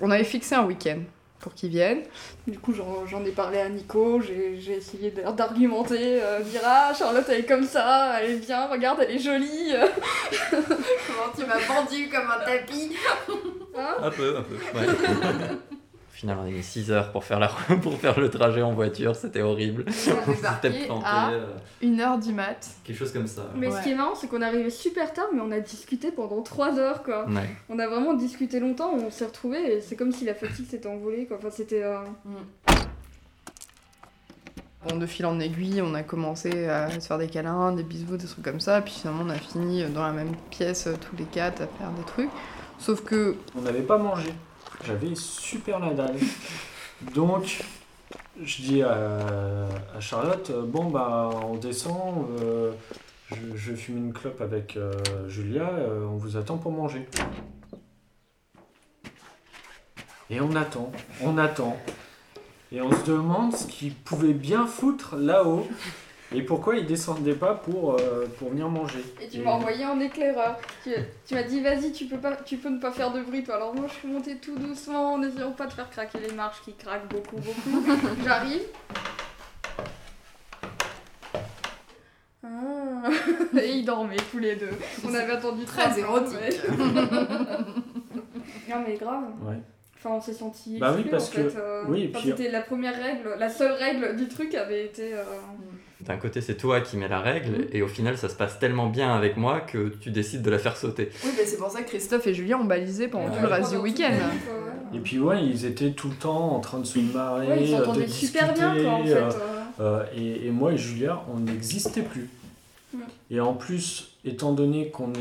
On 0.00 0.10
avait 0.10 0.24
fixé 0.24 0.54
un 0.54 0.64
week-end 0.64 0.98
pour 1.40 1.54
qu'ils 1.54 1.70
viennent. 1.70 2.02
Du 2.46 2.58
coup, 2.58 2.72
j'en 2.74 3.24
ai 3.24 3.30
parlé 3.30 3.58
à 3.58 3.68
Nico, 3.68 4.20
j'ai 4.20 4.76
essayé 4.76 5.10
d'argumenter, 5.10 6.20
euh, 6.22 6.40
dire 6.40 6.60
ah, 6.64 6.92
Charlotte 6.98 7.26
elle 7.28 7.40
est 7.40 7.46
comme 7.46 7.64
ça, 7.64 8.20
elle 8.20 8.32
est 8.32 8.46
bien, 8.46 8.66
regarde, 8.66 9.00
elle 9.02 9.16
est 9.16 9.18
jolie. 9.18 9.72
Comment 10.50 11.32
tu 11.36 11.46
m'as 11.46 11.58
vendu 11.58 12.08
comme 12.08 12.30
un 12.30 12.44
tapis? 12.44 12.92
Hein? 13.76 13.96
Un 14.02 14.10
peu, 14.10 14.36
un 14.38 14.42
peu. 14.42 14.54
Ouais. 14.78 14.86
Final, 16.18 16.36
on 16.42 16.46
a 16.46 16.50
mis 16.50 16.64
6 16.64 16.90
heures 16.90 17.12
pour 17.12 17.22
faire, 17.22 17.38
la... 17.38 17.46
pour 17.82 17.96
faire 18.00 18.18
le 18.18 18.28
trajet 18.28 18.60
en 18.60 18.72
voiture, 18.72 19.14
c'était 19.14 19.40
horrible. 19.40 19.84
On 20.26 20.32
parti 20.42 20.68
planté. 20.84 21.04
à 21.06 21.30
euh, 21.30 21.46
1h 21.80 22.20
du 22.20 22.32
mat. 22.32 22.68
Quelque 22.82 22.96
chose 22.98 23.12
comme 23.12 23.28
ça. 23.28 23.46
Mais 23.54 23.68
Ouais. 23.68 23.78
ce 23.78 23.84
qui 23.84 23.90
est 23.90 23.94
marrant, 23.94 24.16
c'est 24.16 24.26
qu'on 24.26 24.42
est 24.42 24.44
arrivé 24.44 24.68
super 24.70 25.12
tard, 25.12 25.26
mais 25.32 25.40
on 25.40 25.52
a 25.52 25.60
discuté 25.60 26.10
pendant 26.10 26.42
3 26.42 26.76
heures 26.80 27.04
quoi. 27.04 27.24
Ouais. 27.28 27.48
On 27.68 27.78
a 27.78 27.86
vraiment 27.86 28.14
discuté 28.14 28.58
longtemps, 28.58 28.90
on 28.94 29.12
s'est 29.12 29.26
retrouvés 29.26 29.74
et 29.76 29.80
c'est 29.80 29.94
comme 29.94 30.10
si 30.10 30.24
la 30.24 30.34
fatigue 30.34 30.66
s'était 30.68 30.88
envolée 30.88 31.26
quoi. 31.26 31.36
Enfin, 31.38 31.50
c'était. 31.52 31.84
euh, 31.84 31.98
Bon, 34.88 34.96
de 34.96 35.06
fil 35.06 35.24
en 35.26 35.38
aiguille, 35.38 35.82
on 35.82 35.94
a 35.94 36.02
commencé 36.02 36.66
à 36.68 36.88
se 36.98 37.06
faire 37.06 37.18
des 37.18 37.26
câlins, 37.28 37.72
des 37.72 37.82
bisous, 37.84 38.16
des 38.16 38.26
trucs 38.26 38.44
comme 38.44 38.60
ça. 38.60 38.80
Puis 38.80 38.94
finalement, 38.94 39.22
on 39.24 39.30
a 39.30 39.34
fini 39.34 39.84
dans 39.84 40.02
la 40.04 40.12
même 40.12 40.34
pièce, 40.50 40.86
euh, 40.88 40.94
tous 41.00 41.14
les 41.16 41.24
quatre, 41.24 41.62
à 41.62 41.66
faire 41.66 41.90
des 41.96 42.04
trucs. 42.06 42.30
Sauf 42.78 43.02
que 43.04 43.36
On 43.56 43.60
n'avait 43.62 43.82
pas 43.82 43.98
mangé. 43.98 44.30
J'avais 44.84 45.14
super 45.14 45.78
la 45.80 45.92
dalle. 45.92 46.16
Donc, 47.14 47.62
je 48.42 48.62
dis 48.62 48.82
à, 48.82 49.66
Charlotte, 50.00 50.50
euh, 50.50 50.62
bon 50.64 50.90
bah 50.90 51.30
on 51.44 51.56
descend, 51.56 52.26
euh, 52.40 52.72
je, 53.54 53.74
fume 53.74 53.96
une 53.98 54.12
clope 54.12 54.40
avec 54.40 54.76
euh, 54.76 54.92
Julia, 55.28 55.70
on 56.08 56.16
vous 56.16 56.36
attend 56.36 56.56
pour 56.56 56.72
manger. 56.72 57.06
Et 60.30 60.40
on 60.40 60.54
attend, 60.54 60.92
on 61.22 61.38
attend. 61.38 61.76
Et 62.70 62.82
on 62.82 62.92
se 62.92 63.04
demande 63.06 63.54
ce 63.56 63.66
qu'ils 63.66 63.94
pouvaient 63.94 64.34
bien 64.34 64.66
foutre 64.66 65.16
là-haut. 65.16 65.66
Et 66.34 66.42
pourquoi 66.42 66.76
ils 66.76 66.84
descendaient 66.84 67.32
pas 67.34 67.54
pour, 67.54 67.94
euh, 67.94 68.26
pour 68.38 68.50
venir 68.50 68.68
manger. 68.68 69.02
Et 69.22 69.28
tu 69.28 69.40
m'as 69.40 69.52
envoyé 69.52 69.86
en 69.86 69.98
éclaireur. 69.98 70.58
Tu, 70.84 70.90
tu 71.26 71.34
m'as 71.34 71.42
dit 71.42 71.60
vas-y, 71.62 71.90
tu 71.92 72.04
peux 72.04 72.18
pas, 72.18 72.36
tu 72.36 72.58
peux 72.58 72.68
ne 72.68 72.78
pas 72.78 72.92
faire 72.92 73.10
de 73.12 73.22
bruit 73.22 73.42
toi. 73.42 73.54
Alors 73.56 73.74
moi 73.74 73.86
je 73.88 73.94
suis 73.94 74.08
montée 74.08 74.36
tout 74.36 74.56
doucement 74.58 75.14
en 75.14 75.22
essayant 75.22 75.52
pas 75.52 75.66
de 75.66 75.72
faire 75.72 75.88
craquer 75.88 76.18
les 76.20 76.32
marches 76.34 76.60
qui 76.62 76.74
craquent 76.74 77.08
beaucoup 77.08 77.36
beaucoup. 77.36 77.82
J'arrive. 78.24 78.60
Ah. 82.44 83.08
Et 83.60 83.70
ils 83.78 83.84
dormaient 83.84 84.16
tous 84.30 84.38
les 84.38 84.56
deux. 84.56 84.70
On 85.06 85.14
avait 85.14 85.32
attendu 85.32 85.64
Très 85.64 85.98
érotique. 85.98 86.38
non 88.68 88.84
mais 88.86 88.94
grave. 88.96 89.24
Ouais. 89.42 89.56
Enfin 89.96 90.10
on 90.10 90.20
s'est 90.20 90.32
senti 90.34 90.78
Bah 90.78 90.92
oui, 90.96 91.04
parce 91.10 91.28
en 91.30 91.32
que- 91.32 91.48
fait. 91.48 91.58
euh, 91.58 91.82
oui, 91.88 92.08
puis- 92.08 92.22
c'était 92.30 92.50
la 92.50 92.60
première 92.60 92.94
règle, 92.94 93.34
la 93.38 93.48
seule 93.48 93.72
règle 93.72 94.14
du 94.14 94.28
truc 94.28 94.54
avait 94.54 94.84
été. 94.84 95.12
euh, 95.14 95.24
D'un 96.08 96.16
côté, 96.16 96.40
c'est 96.40 96.56
toi 96.56 96.80
qui 96.80 96.96
mets 96.96 97.06
la 97.08 97.20
règle, 97.20 97.66
et 97.70 97.82
au 97.82 97.86
final, 97.86 98.16
ça 98.16 98.28
se 98.30 98.34
passe 98.34 98.58
tellement 98.58 98.86
bien 98.88 99.14
avec 99.14 99.36
moi 99.36 99.60
que 99.60 99.88
tu 100.00 100.10
décides 100.10 100.40
de 100.42 100.50
la 100.50 100.58
faire 100.58 100.74
sauter. 100.76 101.10
Oui, 101.22 101.30
bah, 101.36 101.42
c'est 101.44 101.58
pour 101.58 101.70
ça 101.70 101.82
que 101.82 101.88
Christophe 101.88 102.26
et 102.26 102.32
Julien 102.34 102.58
ont 102.58 102.64
balisé 102.64 103.08
pendant 103.08 103.26
Ouais. 103.28 103.36
tout 103.36 103.42
le 103.42 103.48
reste 103.48 103.70
du 103.72 103.76
week-end. 103.76 104.14
Et 104.94 105.00
puis 105.00 105.18
ouais, 105.18 105.44
ils 105.44 105.66
étaient 105.66 105.90
tout 105.90 106.08
le 106.08 106.14
temps 106.14 106.54
en 106.56 106.60
train 106.60 106.78
de 106.78 106.86
se 106.86 106.98
marrer, 106.98 107.46
Ouais, 107.46 107.62
ils 107.62 107.74
euh, 107.74 107.78
de 107.80 107.84
s'entendaient 107.84 108.04
discuter. 108.06 108.38
super 108.38 108.54
bien 108.54 108.74
quoi 108.82 108.92
en 108.94 109.04
fait. 109.04 109.12
euh, 109.12 109.30
euh. 109.80 109.82
euh, 110.00 110.02
et, 110.16 110.46
et 110.46 110.50
moi 110.50 110.72
et 110.72 110.78
Julia, 110.78 111.20
on 111.34 111.40
n'existait 111.40 112.00
plus. 112.02 112.30
Et 113.30 113.38
en 113.38 113.52
plus, 113.52 114.12
étant 114.24 114.52
donné 114.52 114.88
qu'on 114.88 115.12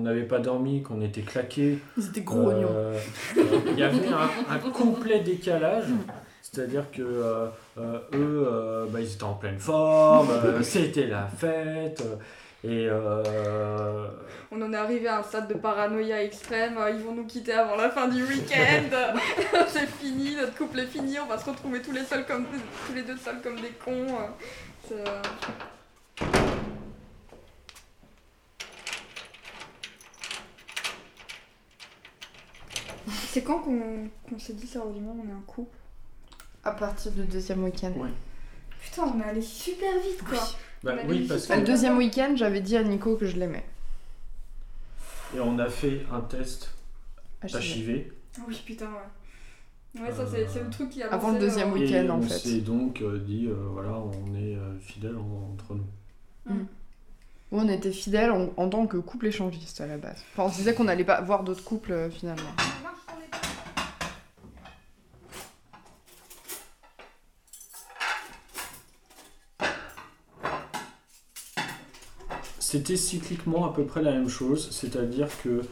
n'avait 0.00 0.22
pas 0.22 0.38
dormi, 0.38 0.82
qu'on 0.82 1.00
était 1.02 1.22
claqués, 1.22 1.78
Ils 1.98 2.06
étaient 2.06 2.20
gros 2.20 2.38
oignons. 2.50 2.68
euh, 2.70 2.96
euh, 3.36 3.42
il 3.72 3.78
y 3.80 3.82
avait 3.82 4.06
un, 4.06 4.54
un 4.54 4.58
complet 4.70 5.18
décalage. 5.18 5.86
C'est-à-dire 6.42 6.90
que 6.90 7.02
euh, 7.02 7.46
euh, 7.78 7.98
eux, 8.14 8.48
euh, 8.50 8.86
bah, 8.88 9.00
ils 9.00 9.12
étaient 9.12 9.24
en 9.24 9.34
pleine 9.34 9.58
forme, 9.58 10.30
euh, 10.44 10.62
c'était 10.62 11.06
la 11.06 11.26
fête. 11.26 12.02
Et 12.62 12.86
euh, 12.90 14.06
On 14.50 14.60
en 14.60 14.72
est 14.72 14.76
arrivé 14.76 15.08
à 15.08 15.20
un 15.20 15.22
stade 15.22 15.48
de 15.48 15.54
paranoïa 15.54 16.22
extrême, 16.22 16.78
ils 16.94 17.02
vont 17.02 17.14
nous 17.14 17.24
quitter 17.24 17.52
avant 17.54 17.76
la 17.76 17.88
fin 17.88 18.08
du 18.08 18.22
week-end, 18.22 18.84
c'est 19.68 19.86
fini, 19.86 20.34
notre 20.36 20.54
couple 20.56 20.80
est 20.80 20.86
fini, 20.86 21.18
on 21.18 21.26
va 21.26 21.38
se 21.38 21.48
retrouver 21.48 21.80
tous 21.80 21.92
les, 21.92 22.04
seuls 22.04 22.26
comme, 22.26 22.44
tous 22.86 22.94
les 22.94 23.02
deux 23.02 23.16
seuls 23.16 23.40
comme 23.42 23.56
des 23.60 23.72
cons. 23.82 24.06
c'est, 24.86 25.04
C'est 33.32 33.42
quand 33.42 33.60
qu'on 33.60 34.08
qu'on 34.28 34.38
s'est 34.40 34.54
dit 34.54 34.66
sérieusement 34.66 35.16
on 35.16 35.28
est 35.28 35.32
un 35.32 35.44
couple? 35.46 35.79
À 36.64 36.72
partir 36.72 37.12
du 37.12 37.24
deuxième 37.24 37.64
week-end. 37.64 37.92
Ouais. 37.96 38.10
Putain, 38.82 39.02
on 39.04 39.20
est 39.20 39.24
allé 39.24 39.42
super 39.42 39.92
vite 40.02 40.22
quoi. 40.28 40.38
bah, 40.82 40.94
On 41.04 41.08
oui, 41.08 41.26
parce 41.26 41.42
super 41.42 41.56
Le 41.56 41.62
que, 41.62 41.66
deuxième 41.66 41.96
week-end, 41.98 42.32
j'avais 42.36 42.60
dit 42.60 42.76
à 42.76 42.82
Nico 42.82 43.16
que 43.16 43.26
je 43.26 43.36
l'aimais. 43.36 43.64
et 45.34 45.40
on 45.40 45.58
a 45.58 45.68
fait 45.68 46.02
un 46.12 46.20
test 46.20 46.70
HIV. 47.44 48.04
Ah 48.38 48.42
Oui, 48.48 48.62
putain, 48.64 48.86
ouais. 48.86 50.00
Ouais, 50.02 50.12
ça 50.12 50.24
c'est 50.30 50.46
c'est 50.46 50.62
le 50.62 50.70
truc 50.70 50.90
qui 50.90 51.02
a 51.02 51.12
Avant 51.12 51.28
lancé, 51.32 51.40
le 51.40 51.46
deuxième 51.46 51.70
euh, 51.70 51.74
week-end. 51.74 52.04
et 52.04 52.10
en 52.10 52.18
on 52.18 52.22
fait. 52.22 52.38
s'est 52.38 52.60
donc 52.60 53.00
euh, 53.02 53.18
dit, 53.18 53.46
euh, 53.48 53.54
voilà, 53.72 53.90
on 53.98 54.34
est 54.36 54.54
euh, 54.54 54.78
fidèles 54.78 55.16
en- 55.16 55.52
entre 55.52 55.74
nous. 55.74 56.56
Où 57.52 57.58
on 57.58 57.68
était 57.68 57.90
fidèles 57.90 58.30
en, 58.30 58.50
en 58.56 58.68
tant 58.68 58.86
que 58.86 58.96
couple 58.98 59.26
échangiste 59.26 59.80
à 59.80 59.86
la 59.88 59.96
base. 59.98 60.22
Enfin, 60.32 60.44
on 60.44 60.50
se 60.52 60.58
disait 60.58 60.74
qu'on 60.74 60.84
n'allait 60.84 61.04
pas 61.04 61.20
voir 61.20 61.42
d'autres 61.42 61.64
couples 61.64 61.90
euh, 61.92 62.08
finalement. 62.10 62.50
C'était 72.70 72.96
cycliquement 72.96 73.66
à 73.68 73.72
peu 73.72 73.82
près 73.82 74.00
la 74.00 74.12
même 74.12 74.28
chose, 74.28 74.68
c'est-à-dire 74.70 75.26
que 75.42 75.62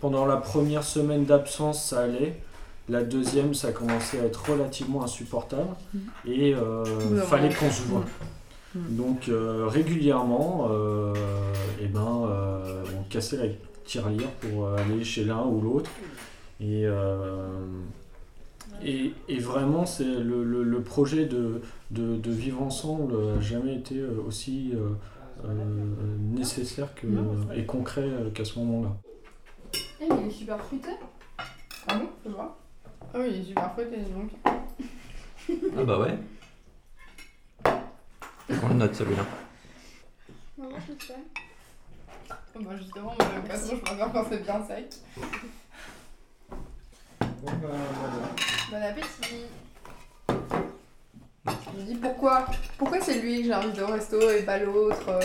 pendant 0.00 0.26
la 0.26 0.36
première 0.36 0.84
semaine 0.84 1.24
d'absence, 1.24 1.82
ça 1.82 2.00
allait. 2.00 2.34
La 2.90 3.02
deuxième, 3.04 3.54
ça 3.54 3.72
commençait 3.72 4.20
à 4.20 4.24
être 4.24 4.50
relativement 4.50 5.02
insupportable 5.02 5.74
et 6.26 6.54
euh, 6.54 6.84
Oui, 7.10 7.18
fallait 7.24 7.54
qu'on 7.54 7.70
se 7.70 7.82
voit. 7.84 8.04
Mm. 8.74 8.78
Donc 8.96 9.28
euh, 9.30 9.66
régulièrement, 9.66 10.68
euh, 10.70 11.14
eh 11.80 11.86
ben, 11.86 12.28
on 12.98 13.02
cassait 13.08 13.38
la 13.38 13.48
tirelire 13.86 14.28
pour 14.42 14.68
aller 14.74 15.02
chez 15.04 15.24
l'un 15.24 15.44
ou 15.46 15.58
l'autre. 15.62 15.90
Et, 16.60 16.84
et, 18.84 19.12
et 19.28 19.38
vraiment, 19.38 19.86
c'est 19.86 20.04
le, 20.04 20.44
le- 20.44 20.64
le 20.64 20.80
projet 20.82 21.24
de, 21.24 21.62
de, 21.92 22.16
de 22.16 22.30
vivre 22.30 22.60
ensemble 22.62 23.14
n'a 23.36 23.40
jamais 23.40 23.76
été 23.76 23.96
aussi 24.28 24.72
nécessaire 26.18 26.94
que, 26.94 27.06
et 27.54 27.64
concret 27.66 28.02
euh, 28.02 28.30
qu'à 28.30 28.44
ce 28.44 28.58
moment-là. 28.58 28.96
Eh, 30.00 30.08
mais 30.08 30.16
il 30.22 30.26
est 30.28 30.30
super 30.30 30.58
fruité. 30.60 30.90
Ah 31.88 31.96
bon 31.96 32.08
Je 32.24 32.30
vois. 32.30 32.56
Ah 33.14 33.18
oui, 33.18 33.26
il 33.30 33.40
est 33.40 33.44
super 33.44 33.72
fruité 33.72 33.96
donc. 33.98 34.30
Ah 35.76 35.84
bah 35.84 35.98
ouais. 35.98 36.18
On 38.62 38.68
le 38.68 38.74
note 38.74 38.94
celui-là. 38.94 39.24
Voir 40.58 40.80
ce 40.86 40.92
que 40.92 41.04
c'est. 41.04 41.14
Bah 42.60 42.76
justement, 42.76 43.14
moi 43.18 43.26
j'aime 43.32 43.44
pas 43.44 43.56
je 43.56 43.76
préfère 43.76 44.12
quand 44.12 44.24
c'est 44.30 44.42
bien 44.42 44.66
sec. 44.66 44.94
Bon 47.20 48.82
appétit 48.82 49.46
Je 50.28 50.61
me 51.76 51.82
dis 51.82 51.94
pourquoi 51.96 52.46
Pourquoi 52.78 53.00
c'est 53.00 53.14
lui 53.20 53.42
que 53.42 53.48
j'invite 53.48 53.78
au 53.80 53.86
resto 53.86 54.20
et 54.30 54.42
pas 54.42 54.58
l'autre 54.58 55.08
euh. 55.08 55.20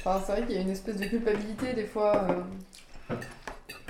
Enfin 0.00 0.20
c'est 0.24 0.32
vrai 0.32 0.42
qu'il 0.46 0.54
y 0.56 0.58
a 0.58 0.62
une 0.62 0.70
espèce 0.70 0.96
de 0.96 1.06
culpabilité 1.06 1.72
des 1.74 1.84
fois. 1.86 2.24
euh. 3.10 3.14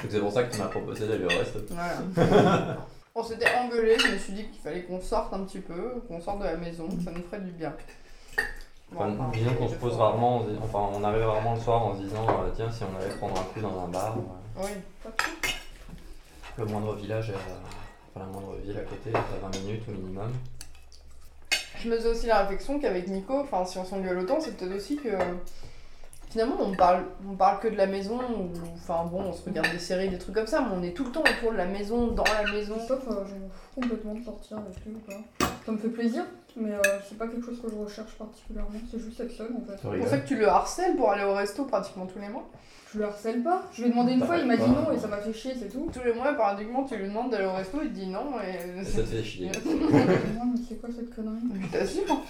C'est 0.09 0.21
pour 0.21 0.33
ça 0.33 0.45
que 0.45 0.53
tu 0.55 0.59
m'as 0.61 0.67
proposé 0.69 1.07
d'aller 1.09 1.25
au 1.25 1.29
resto. 1.29 1.59
Voilà. 1.71 2.77
On 3.15 3.23
s'était 3.25 3.53
engueulé, 3.57 3.97
je 3.99 4.13
me 4.13 4.19
suis 4.19 4.33
dit 4.33 4.45
qu'il 4.49 4.61
fallait 4.61 4.83
qu'on 4.85 5.01
sorte 5.01 5.33
un 5.35 5.41
petit 5.41 5.59
peu, 5.59 5.95
qu'on 6.07 6.21
sorte 6.21 6.39
de 6.39 6.45
la 6.45 6.57
maison, 6.57 6.87
que 6.87 7.03
ça 7.03 7.11
nous 7.11 7.23
ferait 7.25 7.41
du 7.41 7.51
bien. 7.51 7.73
Bon, 8.93 9.01
Enfin, 9.01 9.11
enfin, 9.19 9.31
disons 9.35 9.55
qu'on 9.55 9.69
se 9.69 9.75
pose 9.75 9.95
fois. 9.97 10.11
rarement, 10.11 10.39
on 10.43 10.63
enfin 10.65 10.97
on 10.99 11.03
arrive 11.05 11.25
rarement 11.27 11.55
le 11.55 11.61
soir 11.61 11.85
en 11.85 11.95
se 11.97 12.03
disant 12.03 12.27
euh, 12.29 12.49
tiens 12.55 12.71
si 12.71 12.85
on 12.85 12.97
allait 13.03 13.13
prendre 13.17 13.39
un 13.41 13.45
coup 13.45 13.61
dans 13.61 13.85
un 13.85 13.89
bar. 13.89 14.17
euh, 14.17 14.63
Oui. 14.63 14.71
Le 16.59 16.65
moindre 16.65 16.95
village, 16.95 17.33
enfin 17.35 18.21
la 18.21 18.27
moindre 18.27 18.57
ville 18.65 18.77
à 18.79 18.83
côté, 18.83 19.11
à 19.15 19.49
20 19.51 19.59
minutes 19.65 19.83
au 19.89 19.93
minimum. 19.93 20.33
Je 21.83 21.89
me 21.89 21.97
faisais 21.97 22.09
aussi 22.09 22.27
la 22.27 22.41
réflexion 22.41 22.81
qu'avec 22.81 23.07
Nico, 23.09 23.35
enfin 23.39 23.65
si 23.65 23.79
on 23.79 23.85
s'engueule 23.85 24.19
autant, 24.19 24.41
c'est 24.41 24.57
peut-être 24.57 24.77
aussi 24.77 24.97
que 24.97 25.09
finalement 26.31 26.57
on 26.61 26.75
parle, 26.75 27.05
on 27.29 27.35
parle 27.35 27.61
que 27.61 27.69
de 27.69 27.77
la 27.77 27.87
maison, 27.87 28.19
ou 28.19 28.51
enfin 28.75 29.05
bon, 29.11 29.23
on 29.23 29.33
se 29.33 29.45
regarde 29.45 29.71
des 29.71 29.79
séries, 29.79 30.09
des 30.09 30.19
trucs 30.19 30.35
comme 30.35 30.47
ça, 30.47 30.61
mais 30.61 30.77
on 30.77 30.83
est 30.83 30.93
tout 30.93 31.05
le 31.05 31.13
temps 31.13 31.23
autour 31.23 31.53
de 31.53 31.57
la 31.57 31.67
maison, 31.67 32.09
dans 32.09 32.25
la 32.25 32.51
maison. 32.51 32.77
Sauf, 32.87 33.01
euh, 33.09 33.25
je 33.27 33.35
m'en 33.35 33.49
fous 33.49 33.81
complètement 33.81 34.15
de 34.15 34.25
sortir 34.25 34.59
avec 34.59 34.85
lui 34.85 34.95
ou 34.95 34.99
pas. 34.99 35.47
Ça 35.65 35.73
me 35.73 35.79
fait 35.79 35.89
plaisir, 35.89 36.25
mais 36.57 36.73
euh, 36.73 36.81
c'est 37.09 37.19
pas 37.19 37.27
quelque 37.27 37.45
chose 37.45 37.61
que 37.61 37.71
je 37.71 37.77
recherche 37.77 38.13
particulièrement, 38.15 38.71
c'est 38.91 39.01
juste 39.01 39.21
être 39.21 39.33
seul 39.33 39.51
en 39.57 39.65
fait. 39.67 39.79
C'est 39.81 39.99
pour 39.99 40.09
ça 40.09 40.19
que 40.19 40.29
tu 40.29 40.37
le 40.37 40.49
harcèles 40.49 40.97
pour 40.97 41.11
aller 41.11 41.25
au 41.25 41.35
resto 41.35 41.65
pratiquement 41.65 42.07
tous 42.07 42.19
les 42.19 42.29
mois. 42.29 42.49
Je 42.93 42.99
le 43.01 43.05
harcèle 43.05 43.43
pas. 43.43 43.65
Je 43.73 43.83
lui 43.83 43.89
ai 43.89 43.91
demandé 43.91 44.13
une 44.13 44.25
fois, 44.25 44.39
il 44.39 44.47
m'a 44.47 44.57
dit 44.57 44.71
non 44.71 44.91
et 44.93 44.99
ça 44.99 45.09
m'a 45.09 45.19
fait 45.19 45.33
chier, 45.33 45.53
c'est 45.59 45.69
tout. 45.69 45.91
Tous 45.93 46.03
les 46.05 46.15
mois, 46.15 46.33
pratiquement, 46.33 46.85
tu 46.85 46.97
lui 46.97 47.09
demandes 47.09 47.31
d'aller 47.31 47.45
au 47.45 47.53
resto, 47.53 47.79
il 47.83 47.91
te 47.91 47.95
dit 47.95 48.07
non, 48.07 48.41
et. 48.41 48.81
Et 48.81 48.85
ça 48.85 49.03
te 49.03 49.07
fait 49.07 49.23
chier. 49.23 49.51
non, 49.67 50.47
mais 50.53 50.61
c'est 50.67 50.81
quoi 50.81 50.89
cette 50.95 51.15
connerie? 51.15 51.37
Je 51.61 51.79
t'assure. 51.79 52.23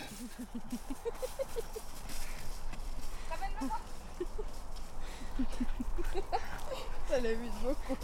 Ça 7.19 7.25
l'amuse 7.25 7.51
beaucoup. 7.65 7.97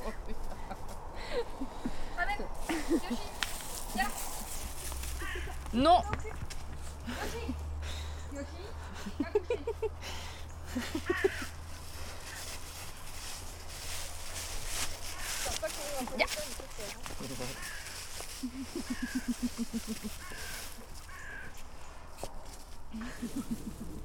Non 5.72 6.02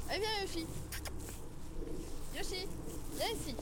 Allez, 0.08 0.20
viens, 0.20 0.42
Yoshi. 0.42 0.68
Yoshi, 2.36 2.68
viens 3.18 3.28
ici. 3.30 3.56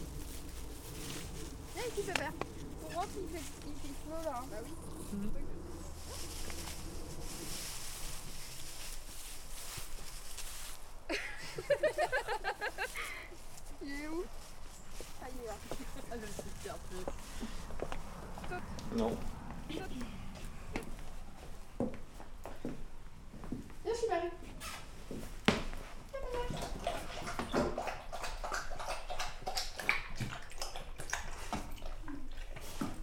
Viens 1.77 1.86
ici, 1.86 2.01
pépère. 2.01 2.34
Pour 2.81 2.89
voir 2.89 3.05
s'il 3.05 3.29
fait, 3.29 3.46
il 3.67 3.74
fait 3.75 3.93
chaud 4.03 4.17
là. 4.25 4.41
Bah 4.50 4.57
oui. 4.63 4.72
il 13.86 13.91
est 13.91 14.07
où? 14.07 14.24
Ah, 15.22 15.27
il 15.29 15.38
est 15.43 15.46
là. 15.46 15.53
Ah, 16.12 16.15
le 16.15 16.25
super 16.25 16.75
truc. 16.89 17.05
Non. 18.96 19.15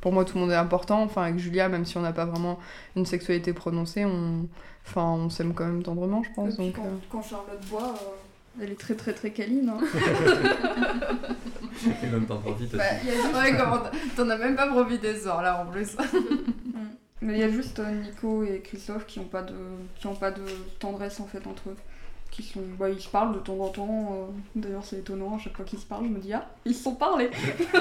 Pour 0.04 0.12
moi, 0.12 0.24
tout 0.26 0.34
le 0.36 0.42
monde 0.42 0.50
est 0.52 0.56
important. 0.56 1.02
Enfin, 1.02 1.22
avec 1.22 1.38
Julia, 1.38 1.70
même 1.70 1.86
si 1.86 1.96
on 1.96 2.02
n'a 2.02 2.12
pas 2.12 2.26
vraiment 2.26 2.58
une 2.94 3.06
sexualité 3.06 3.54
prononcée, 3.54 4.04
on, 4.04 4.46
enfin, 4.86 5.02
on 5.02 5.30
s'aime 5.30 5.54
quand 5.54 5.64
même 5.64 5.82
tendrement, 5.82 6.22
je 6.22 6.28
pense. 6.34 6.52
Et 6.52 6.56
puis 6.56 6.66
Donc, 6.66 6.74
quand, 6.76 6.84
euh, 6.84 6.88
quand 7.10 7.22
Charlotte 7.22 7.66
boit, 7.70 7.94
euh, 7.94 8.62
elle 8.62 8.70
est 8.72 8.78
très 8.78 8.94
très 8.94 9.14
très 9.14 9.30
câline. 9.30 9.70
hein. 9.70 9.78
Et 12.02 12.06
même 12.06 12.26
t'en 12.26 12.36
profites. 12.36 12.76
Bah, 12.76 12.82
Ouais, 13.34 13.56
t'en 14.14 14.28
as 14.28 14.36
même 14.36 14.56
pas 14.56 14.66
profité 14.68 15.14
ce 15.16 15.22
soir-là 15.22 15.64
en 15.66 15.70
plus. 15.72 15.96
Mais 17.22 17.34
il 17.34 17.38
y 17.38 17.42
a 17.42 17.48
juste 17.50 17.78
euh, 17.78 18.02
Nico 18.02 18.44
et 18.44 18.60
Christophe 18.60 19.06
qui 19.06 19.18
ont 19.18 19.24
pas 19.24 19.42
de 19.42 19.54
qui 19.98 20.06
ont 20.06 20.14
pas 20.14 20.30
de 20.30 20.42
tendresse 20.78 21.18
en 21.20 21.26
fait 21.26 21.46
entre 21.46 21.70
eux. 21.70 21.76
Qui 22.30 22.42
sont, 22.42 22.60
bah, 22.78 22.90
ils 22.90 23.00
se 23.00 23.08
parlent 23.08 23.32
de 23.34 23.38
temps 23.38 23.58
en 23.60 23.68
temps. 23.68 24.08
euh, 24.12 24.26
D'ailleurs, 24.60 24.84
c'est 24.84 24.98
étonnant. 24.98 25.36
À 25.36 25.38
chaque 25.38 25.56
fois 25.56 25.64
qu'ils 25.64 25.78
se 25.78 25.86
parlent, 25.86 26.04
je 26.04 26.10
me 26.10 26.18
dis 26.18 26.34
ah, 26.34 26.46
ils 26.66 26.74
se 26.74 26.82
sont 26.82 26.94
parlés. 26.94 27.30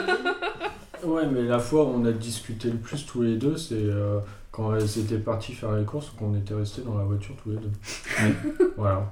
Ouais, 1.05 1.25
mais 1.27 1.43
la 1.43 1.59
fois 1.59 1.83
où 1.85 1.87
on 1.89 2.05
a 2.05 2.11
discuté 2.11 2.69
le 2.69 2.77
plus 2.77 3.05
tous 3.05 3.21
les 3.21 3.35
deux, 3.37 3.57
c'est 3.57 3.75
euh, 3.75 4.19
quand 4.51 4.75
elles 4.75 4.99
étaient 4.99 5.17
parties 5.17 5.53
faire 5.53 5.73
les 5.75 5.85
courses, 5.85 6.09
qu'on 6.11 6.35
était 6.35 6.53
restés 6.53 6.81
dans 6.81 6.97
la 6.97 7.03
voiture 7.03 7.35
tous 7.43 7.49
les 7.51 7.57
deux. 7.57 7.71
voilà. 8.77 9.11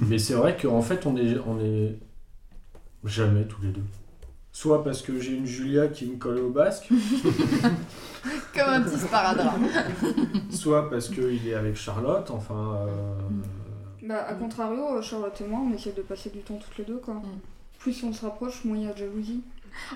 Mais 0.00 0.18
c'est 0.18 0.34
vrai 0.34 0.56
qu'en 0.56 0.82
fait, 0.82 1.06
on 1.06 1.16
est, 1.16 1.36
on 1.46 1.60
est 1.60 1.98
jamais 3.04 3.44
tous 3.46 3.62
les 3.62 3.70
deux. 3.70 3.84
Soit 4.52 4.82
parce 4.84 5.02
que 5.02 5.20
j'ai 5.20 5.34
une 5.36 5.46
Julia 5.46 5.88
qui 5.88 6.06
me 6.06 6.16
colle 6.16 6.38
au 6.38 6.50
basque, 6.50 6.88
Comme 8.54 8.68
un 8.68 8.82
petit 8.82 8.98
sparadrap. 8.98 9.60
soit 10.50 10.90
parce 10.90 11.08
qu'il 11.08 11.46
est 11.48 11.54
avec 11.54 11.76
Charlotte, 11.76 12.30
enfin. 12.30 12.76
euh, 12.88 13.20
Bah, 14.02 14.24
à 14.28 14.34
contrario, 14.34 15.00
Charlotte 15.02 15.40
et 15.40 15.46
moi, 15.46 15.60
on 15.60 15.72
essaie 15.74 15.92
de 15.92 16.02
passer 16.02 16.30
du 16.30 16.40
temps 16.40 16.56
toutes 16.58 16.78
les 16.78 16.84
deux 16.84 16.98
quoi. 16.98 17.14
Mm. 17.14 17.40
Plus 17.78 18.02
on 18.04 18.12
se 18.12 18.24
rapproche, 18.24 18.64
moins 18.64 18.76
il 18.76 18.84
y 18.84 18.88
a 18.88 18.92
de 18.92 18.98
jalousie. 18.98 19.42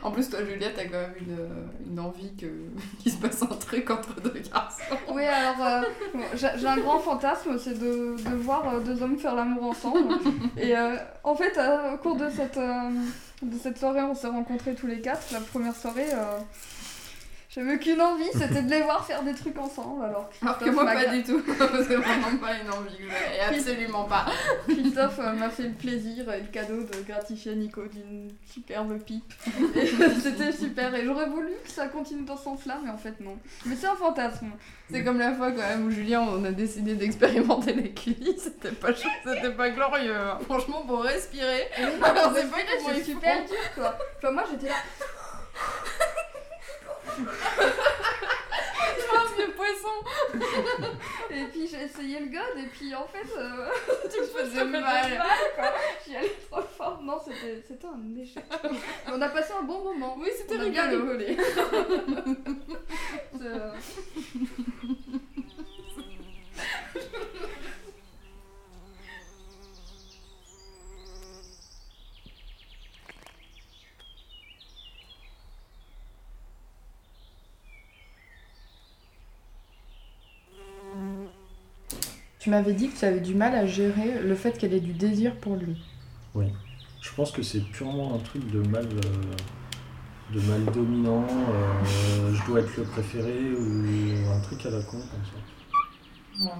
En 0.02 0.10
plus, 0.10 0.28
toi, 0.28 0.40
Julia, 0.44 0.68
t'as 0.74 0.84
quand 0.84 0.92
même 0.92 1.14
une, 1.20 1.92
une 1.92 2.00
envie 2.00 2.34
que... 2.36 2.46
qu'il 3.00 3.12
se 3.12 3.18
passe 3.18 3.42
un 3.42 3.46
truc 3.46 3.90
entre 3.90 4.20
deux 4.20 4.40
garçons. 4.40 4.82
Oui, 5.12 5.24
alors 5.24 5.66
euh, 5.66 5.82
j'ai 6.34 6.66
un 6.66 6.78
grand 6.78 6.98
fantasme, 6.98 7.58
c'est 7.58 7.78
de, 7.78 8.16
voir 8.36 8.74
euh, 8.74 8.80
deux 8.80 9.02
hommes 9.02 9.18
faire 9.18 9.34
l'amour 9.34 9.64
ensemble. 9.64 10.14
Et 10.56 10.76
euh, 10.76 10.96
en 11.24 11.34
fait, 11.34 11.56
euh, 11.58 11.94
au 11.94 11.98
cours 11.98 12.16
de 12.16 12.28
cette, 12.30 12.56
euh, 12.56 12.90
de 13.42 13.58
cette 13.58 13.78
soirée, 13.78 14.02
on 14.02 14.14
s'est 14.14 14.28
rencontrés 14.28 14.74
tous 14.74 14.86
les 14.86 15.00
quatre. 15.00 15.32
La 15.32 15.40
première 15.40 15.74
soirée, 15.76 16.12
euh, 16.12 16.38
j'avais 17.54 17.78
qu'une 17.78 18.00
envie, 18.00 18.30
c'était 18.32 18.62
de 18.62 18.70
les 18.70 18.80
voir 18.80 19.04
faire 19.04 19.22
des 19.22 19.34
trucs 19.34 19.58
ensemble. 19.58 20.02
Alors, 20.02 20.30
Alors 20.40 20.58
que 20.58 20.70
moi, 20.70 20.86
pas 20.86 21.04
du 21.04 21.22
tout. 21.22 21.42
C'est 21.86 21.96
vraiment 21.96 22.38
pas 22.40 22.54
une 22.54 22.70
envie 22.70 22.96
que. 22.96 23.36
Et 23.36 23.40
absolument 23.40 24.04
pas. 24.04 24.24
Christophe 24.66 25.18
euh, 25.18 25.32
m'a 25.34 25.50
fait 25.50 25.64
le 25.64 25.74
plaisir 25.74 26.32
et 26.32 26.40
le 26.40 26.46
cadeau 26.46 26.82
de 26.82 27.06
gratifier 27.06 27.54
Nico 27.54 27.82
d'une 27.86 28.30
superbe 28.46 28.98
pipe. 29.02 29.34
C'était 30.22 30.52
super. 30.52 30.94
Et 30.94 31.04
j'aurais 31.04 31.28
voulu 31.28 31.52
que 31.62 31.70
ça 31.70 31.88
continue 31.88 32.24
dans 32.24 32.38
ce 32.38 32.44
sens-là, 32.44 32.78
mais 32.82 32.90
en 32.90 32.96
fait, 32.96 33.20
non. 33.20 33.36
Mais 33.66 33.76
c'est 33.76 33.86
un 33.88 33.96
fantasme. 33.96 34.52
C'est 34.90 35.04
comme 35.04 35.18
la 35.18 35.34
fois 35.34 35.52
quand 35.52 35.58
même 35.58 35.86
où 35.86 35.90
Julien, 35.90 36.22
on 36.22 36.42
a 36.44 36.52
décidé 36.52 36.94
d'expérimenter 36.94 37.74
les 37.74 37.92
cuits. 37.92 38.34
C'était 38.38 38.74
pas 38.74 38.94
chaud, 38.94 39.10
c'était 39.26 39.50
pas 39.50 39.68
glorieux. 39.68 40.16
hein. 40.16 40.38
Franchement, 40.46 40.84
pour 40.86 41.02
respirer. 41.02 41.68
On 41.78 42.00
pas 42.00 42.10
comment 42.10 42.34
c'est 42.34 42.98
ils 42.98 43.04
super 43.04 43.44
dur 43.44 43.56
quoi. 43.74 43.98
Enfin, 44.18 44.30
moi 44.32 44.44
j'étais 44.50 44.68
là. 44.68 44.76
Un 49.14 49.36
vieux 49.36 49.52
poisson. 49.54 49.96
Et 51.30 51.44
puis 51.46 51.66
j'ai 51.66 51.82
essayé 51.84 52.18
le 52.20 52.26
god 52.26 52.58
et 52.58 52.66
puis 52.68 52.94
en 52.94 53.06
fait 53.06 53.26
euh, 53.38 53.68
Tu 54.12 54.20
me 54.20 54.26
faisais 54.26 54.64
mal. 54.64 54.82
quoi. 55.56 55.72
J'y 56.06 56.16
allais 56.16 56.36
trop 56.50 56.60
fort. 56.62 57.00
Non, 57.02 57.18
c'était 57.24 57.86
un 57.86 58.20
échec. 58.20 58.44
On 59.10 59.20
a 59.20 59.28
passé 59.28 59.52
un 59.58 59.62
bon 59.62 59.82
moment. 59.82 60.16
Oui, 60.20 60.28
c'était 60.36 60.56
On 60.58 60.60
a 60.62 60.68
bien 60.68 60.88
rigolo. 60.90 61.12
rigolé. 61.12 61.36
Tu 82.42 82.50
m'avais 82.50 82.72
dit 82.72 82.88
que 82.88 82.98
tu 82.98 83.04
avais 83.04 83.20
du 83.20 83.36
mal 83.36 83.54
à 83.54 83.66
gérer 83.66 84.20
le 84.20 84.34
fait 84.34 84.58
qu'elle 84.58 84.74
ait 84.74 84.80
du 84.80 84.94
désir 84.94 85.36
pour 85.36 85.54
lui. 85.54 85.76
Je 86.34 87.10
pense 87.14 87.30
que 87.30 87.40
c'est 87.40 87.60
purement 87.60 88.16
un 88.16 88.18
truc 88.18 88.50
de 88.50 88.58
mal, 88.68 88.84
euh, 88.84 90.34
de 90.34 90.40
mal 90.40 90.64
dominant. 90.74 91.24
euh, 91.24 92.34
je 92.34 92.44
dois 92.50 92.58
être 92.58 92.76
le 92.76 92.82
préféré 92.82 93.38
ou 93.56 94.28
un 94.28 94.40
truc 94.40 94.66
à 94.66 94.70
la 94.70 94.82
con 94.82 94.98
comme 94.98 96.44
ça. 96.44 96.50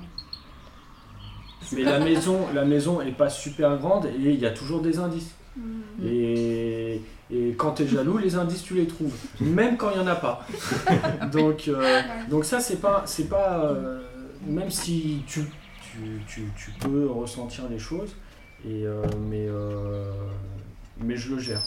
Mais 1.73 1.83
la 1.83 1.99
maison, 1.99 2.47
la 2.55 2.65
maison 2.65 3.01
est 3.01 3.11
pas 3.11 3.29
super 3.29 3.77
grande 3.79 4.07
et 4.07 4.31
il 4.35 4.39
y 4.39 4.47
a 4.47 4.53
toujours 4.53 4.83
des 4.83 5.01
indices. 5.01 5.35
mm. 5.57 6.07
Et, 6.07 7.03
et 7.33 7.55
quand 7.55 7.73
tu 7.73 7.83
es 7.83 7.89
jaloux, 7.89 8.19
les 8.19 8.37
indices 8.37 8.63
tu 8.63 8.75
les 8.75 8.87
trouves, 8.87 9.17
même 9.41 9.77
quand 9.77 9.91
il 9.91 9.97
y 9.97 10.01
en 10.01 10.07
a 10.07 10.15
pas. 10.15 10.47
donc, 11.33 11.67
euh, 11.67 12.03
donc 12.31 12.45
ça 12.45 12.61
c'est 12.61 12.81
pas, 12.81 13.03
c'est 13.05 13.29
pas, 13.29 13.65
euh, 13.65 14.01
même 14.47 14.71
si 14.71 15.25
tu, 15.27 15.41
tu, 16.29 16.71
peux 16.81 17.07
ressentir 17.11 17.69
les 17.69 17.79
choses, 17.79 18.17
euh, 18.67 19.05
mais 19.29 19.47
euh, 19.49 20.13
mais 20.99 21.17
je 21.17 21.35
le 21.35 21.41
gère. 21.41 21.63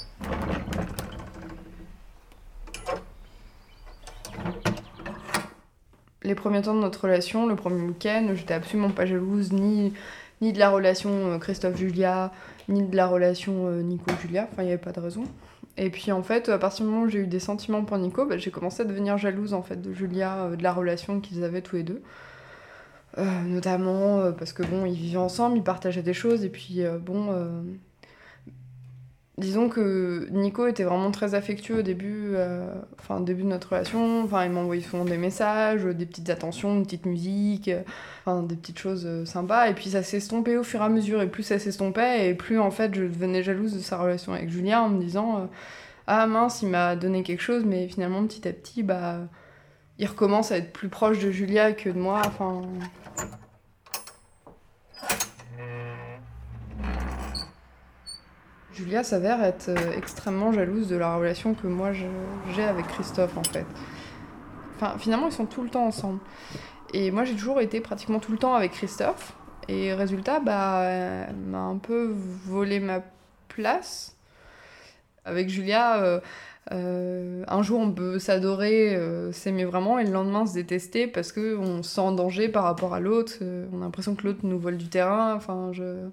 Les 6.24 6.36
premiers 6.36 6.64
temps 6.64 6.74
de 6.74 6.80
notre 6.80 7.04
relation, 7.04 7.46
le 7.46 7.56
premier 7.56 7.82
week-end, 7.82 8.30
j'étais 8.34 8.56
absolument 8.56 8.90
pas 8.90 9.06
jalouse 9.06 9.52
ni, 9.52 9.94
ni 10.42 10.54
de 10.54 10.60
la 10.60 10.70
relation 10.70 11.12
euh, 11.12 11.38
Christophe-Julia, 11.38 12.32
ni 12.68 12.84
de 12.84 12.96
la 12.96 13.06
relation 13.06 13.70
Nico-Julia. 13.72 14.48
Enfin, 14.52 14.64
il 14.64 14.66
n'y 14.66 14.72
avait 14.72 14.82
pas 14.82 14.92
de 14.92 15.00
raison. 15.00 15.24
Et 15.78 15.92
puis 15.92 16.12
en 16.12 16.24
fait, 16.24 16.50
à 16.50 16.58
partir 16.58 16.86
du 16.86 16.92
moment 16.92 17.04
où 17.04 17.10
j'ai 17.10 17.20
eu 17.20 17.28
des 17.28 17.40
sentiments 17.40 17.84
pour 17.84 17.98
Nico, 17.98 18.26
bah, 18.26 18.38
j'ai 18.38 18.50
commencé 18.50 18.82
à 18.82 18.86
devenir 18.86 19.18
jalouse 19.18 19.54
en 19.54 19.62
fait 19.62 19.80
de 19.80 19.94
Julia, 19.94 20.50
de 20.58 20.64
la 20.64 20.74
relation 20.74 21.20
qu'ils 21.20 21.44
avaient 21.44 21.62
tous 21.62 21.76
les 21.76 21.84
deux. 21.84 22.02
Euh, 23.18 23.24
notamment 23.44 24.20
euh, 24.20 24.32
parce 24.32 24.52
que 24.52 24.64
bon, 24.64 24.86
ils 24.86 24.94
vivaient 24.94 25.18
ensemble, 25.18 25.58
ils 25.58 25.64
partageaient 25.64 26.04
des 26.04 26.14
choses, 26.14 26.44
et 26.44 26.50
puis 26.50 26.84
euh, 26.84 26.98
bon, 26.98 27.30
disons 29.38 29.70
que 29.70 30.28
Nico 30.32 30.68
était 30.68 30.84
vraiment 30.84 31.12
très 31.12 31.34
affectueux 31.34 31.80
au 31.80 31.82
début, 31.82 32.36
enfin 33.00 33.22
début 33.22 33.44
de 33.44 33.48
notre 33.48 33.70
relation. 33.70 34.24
Enfin, 34.24 34.46
il 34.46 34.52
m'envoyait 34.52 34.82
souvent 34.84 35.06
des 35.06 35.18
messages, 35.18 35.84
des 35.84 36.06
petites 36.06 36.30
attentions, 36.30 36.76
une 36.76 36.84
petite 36.84 37.06
musique, 37.06 37.72
enfin 38.26 38.44
des 38.44 38.56
petites 38.56 38.80
choses 38.80 39.26
sympas. 39.26 39.70
Et 39.70 39.74
puis 39.74 39.90
ça 39.90 40.04
s'est 40.04 40.18
estompé 40.18 40.58
au 40.58 40.64
fur 40.64 40.82
et 40.82 40.86
à 40.86 40.90
mesure, 40.90 41.22
et 41.22 41.28
plus 41.28 41.44
ça 41.44 41.60
s'estompait, 41.60 42.30
et 42.30 42.34
plus 42.34 42.60
en 42.60 42.72
fait 42.72 42.94
je 42.96 43.04
devenais 43.04 43.44
jalouse 43.44 43.74
de 43.74 43.80
sa 43.80 43.98
relation 43.98 44.34
avec 44.34 44.50
Julien 44.50 44.82
en 44.82 44.90
me 44.90 45.02
disant 45.02 45.50
ah 46.08 46.28
mince, 46.28 46.62
il 46.62 46.70
m'a 46.70 46.96
donné 46.96 47.24
quelque 47.24 47.42
chose, 47.42 47.64
mais 47.66 47.88
finalement 47.88 48.26
petit 48.26 48.48
à 48.48 48.54
petit, 48.54 48.84
bah 48.84 49.20
il 50.00 50.08
recommence 50.08 50.52
à 50.52 50.58
être 50.58 50.74
plus 50.74 50.90
proche 50.90 51.20
de 51.20 51.32
Julia 51.32 51.74
que 51.74 51.90
de 51.90 52.00
moi. 52.00 52.22
Enfin. 52.26 52.64
Julia 58.74 59.04
s'avère 59.04 59.42
être 59.44 59.70
euh, 59.70 59.98
extrêmement 59.98 60.52
jalouse 60.52 60.90
de 60.90 60.98
la 60.98 61.16
relation 61.16 61.54
que 61.54 61.66
moi 61.66 61.92
j'ai 61.94 62.64
avec 62.64 62.88
Christophe 62.88 63.38
en 63.38 63.44
fait. 63.44 63.66
Enfin, 64.76 64.98
finalement, 64.98 65.28
ils 65.28 65.34
sont 65.34 65.46
tout 65.46 65.64
le 65.64 65.70
temps 65.70 65.86
ensemble. 65.86 66.20
Et 66.94 67.12
moi, 67.12 67.24
j'ai 67.24 67.34
toujours 67.34 67.62
été 67.62 67.80
pratiquement 67.80 68.20
tout 68.20 68.32
le 68.32 68.38
temps 68.38 68.54
avec 68.54 68.74
Christophe. 68.74 69.34
Et 69.68 69.94
résultat, 69.94 70.40
bah, 70.40 70.84
elle 70.84 71.36
m'a 71.36 71.60
un 71.60 71.78
peu 71.78 72.14
volé 72.46 72.80
ma 72.80 73.02
place. 73.48 74.16
Avec 75.24 75.50
Julia, 75.50 75.98
euh, 75.98 76.20
euh, 76.72 77.44
un 77.48 77.62
jour 77.62 77.80
on 77.80 77.92
peut 77.92 78.18
s'adorer, 78.18 78.96
euh, 78.96 79.32
s'aimer 79.32 79.66
vraiment, 79.66 80.00
et 80.00 80.04
le 80.04 80.12
lendemain 80.12 80.46
se 80.46 80.54
détester 80.54 81.08
parce 81.08 81.32
qu'on 81.32 81.84
se 81.84 81.90
sent 81.90 82.02
en 82.02 82.12
danger 82.12 82.50
par 82.50 82.64
rapport 82.64 82.94
à 82.94 83.00
l'autre. 83.00 83.34
euh, 83.42 83.68
on 83.72 83.82
a 83.82 83.86
l'impression 83.86 84.16
que 84.16 84.26
l'autre 84.26 84.40
nous 84.44 84.60
vole 84.60 84.78
du 84.78 84.88
terrain. 84.88 85.36
Enfin, 85.36 85.70
je, 85.74 86.08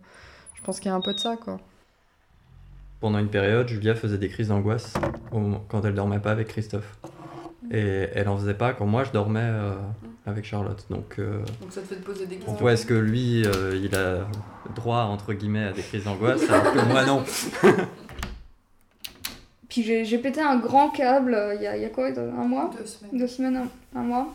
je 0.54 0.62
pense 0.62 0.78
qu'il 0.78 0.90
y 0.90 0.92
a 0.92 0.96
un 0.96 1.00
peu 1.00 1.14
de 1.14 1.18
ça, 1.20 1.36
quoi. 1.36 1.58
Pendant 3.00 3.18
une 3.18 3.30
période, 3.30 3.66
Julia 3.66 3.94
faisait 3.94 4.18
des 4.18 4.28
crises 4.28 4.48
d'angoisse 4.48 4.94
quand 5.68 5.84
elle 5.84 5.94
dormait 5.94 6.20
pas 6.20 6.30
avec 6.30 6.48
Christophe. 6.48 6.98
Et 7.70 8.08
elle 8.14 8.28
en 8.28 8.36
faisait 8.36 8.54
pas 8.54 8.74
quand 8.74 8.86
moi 8.86 9.02
je 9.04 9.12
dormais 9.12 9.40
euh, 9.42 9.74
avec 10.26 10.44
Charlotte. 10.44 10.84
Donc, 10.90 11.16
euh, 11.18 11.38
Donc 11.60 11.72
ça 11.72 11.80
te 11.80 11.86
fait 11.86 11.96
te 11.96 12.04
poser 12.04 12.26
des 12.26 12.36
pourquoi 12.36 12.72
est-ce 12.72 12.86
que 12.86 12.94
lui, 12.94 13.44
euh, 13.46 13.76
il 13.82 13.94
a 13.96 14.26
droit, 14.74 15.02
entre 15.04 15.32
guillemets, 15.32 15.64
à 15.64 15.72
des 15.72 15.82
crises 15.82 16.04
d'angoisse, 16.04 16.48
alors 16.50 16.72
que 16.72 16.84
moi 16.88 17.04
non 17.04 17.24
Puis 19.72 19.82
j'ai 20.04 20.18
pété 20.18 20.42
un 20.42 20.56
grand 20.56 20.90
câble 20.90 21.32
euh, 21.32 21.54
il 21.54 21.62
y, 21.62 21.66
a, 21.66 21.78
il 21.78 21.82
y 21.82 21.86
a 21.86 21.88
quoi 21.88 22.08
Un 22.08 22.44
mois 22.44 22.70
Deux 22.76 22.84
semaines. 22.84 23.18
Deux 23.18 23.26
semaines, 23.26 23.56
un, 23.56 23.98
un 23.98 24.02
mois. 24.02 24.28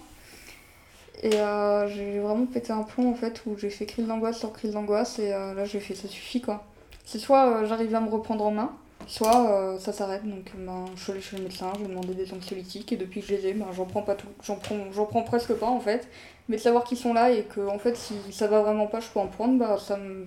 Et 1.22 1.36
euh, 1.36 1.88
j'ai 1.90 2.18
vraiment 2.18 2.48
pété 2.48 2.74
un 2.74 2.82
plomb 2.82 3.12
en 3.12 3.14
fait 3.14 3.44
où 3.46 3.56
j'ai 3.56 3.70
fait 3.70 3.86
crise 3.86 4.08
d'angoisse 4.08 4.40
sur 4.40 4.52
crise 4.52 4.74
d'angoisse 4.74 5.20
et 5.20 5.32
euh, 5.32 5.54
là 5.54 5.66
j'ai 5.66 5.80
fait 5.80 5.94
ça 5.94 6.08
suffit 6.08 6.42
quoi. 6.42 6.66
C'est 7.06 7.20
soit 7.20 7.66
j'arrive 7.66 7.94
à 7.94 8.00
me 8.02 8.10
reprendre 8.10 8.48
en 8.48 8.52
main, 8.52 8.72
Soit 9.06 9.78
ça 9.80 9.94
s'arrête, 9.94 10.28
donc 10.28 10.52
ben, 10.58 10.86
je 10.96 11.04
suis 11.04 11.12
allée 11.12 11.22
chez 11.22 11.38
le 11.38 11.44
médecin, 11.44 11.72
j'ai 11.78 11.86
demandé 11.86 12.16
des 12.16 12.34
anxiolytiques 12.34 12.92
et 12.92 12.98
depuis 12.98 13.22
que 13.22 13.28
je 13.28 13.36
les 13.36 13.46
ai, 13.48 13.54
ben, 13.54 13.68
j'en 13.76 13.86
prends 13.86 14.02
pas 14.02 14.16
tout, 14.16 14.28
j'en 14.44 14.56
prends, 14.56 14.92
j'en 14.92 15.06
prends 15.06 15.22
presque 15.22 15.54
pas 15.54 15.68
en 15.68 15.80
fait. 15.80 16.08
Mais 16.50 16.58
de 16.58 16.62
savoir 16.62 16.84
qu'ils 16.84 16.98
sont 16.98 17.14
là 17.14 17.30
et 17.30 17.44
que 17.44 17.62
en 17.68 17.78
fait 17.78 17.96
si 17.96 18.16
ça 18.32 18.48
va 18.48 18.62
vraiment 18.62 18.88
pas, 18.88 19.02
je 19.02 19.08
peux 19.10 19.20
en 19.20 19.28
prendre, 19.28 19.60
bah 19.60 19.78
ça 19.78 19.98
me, 19.98 20.26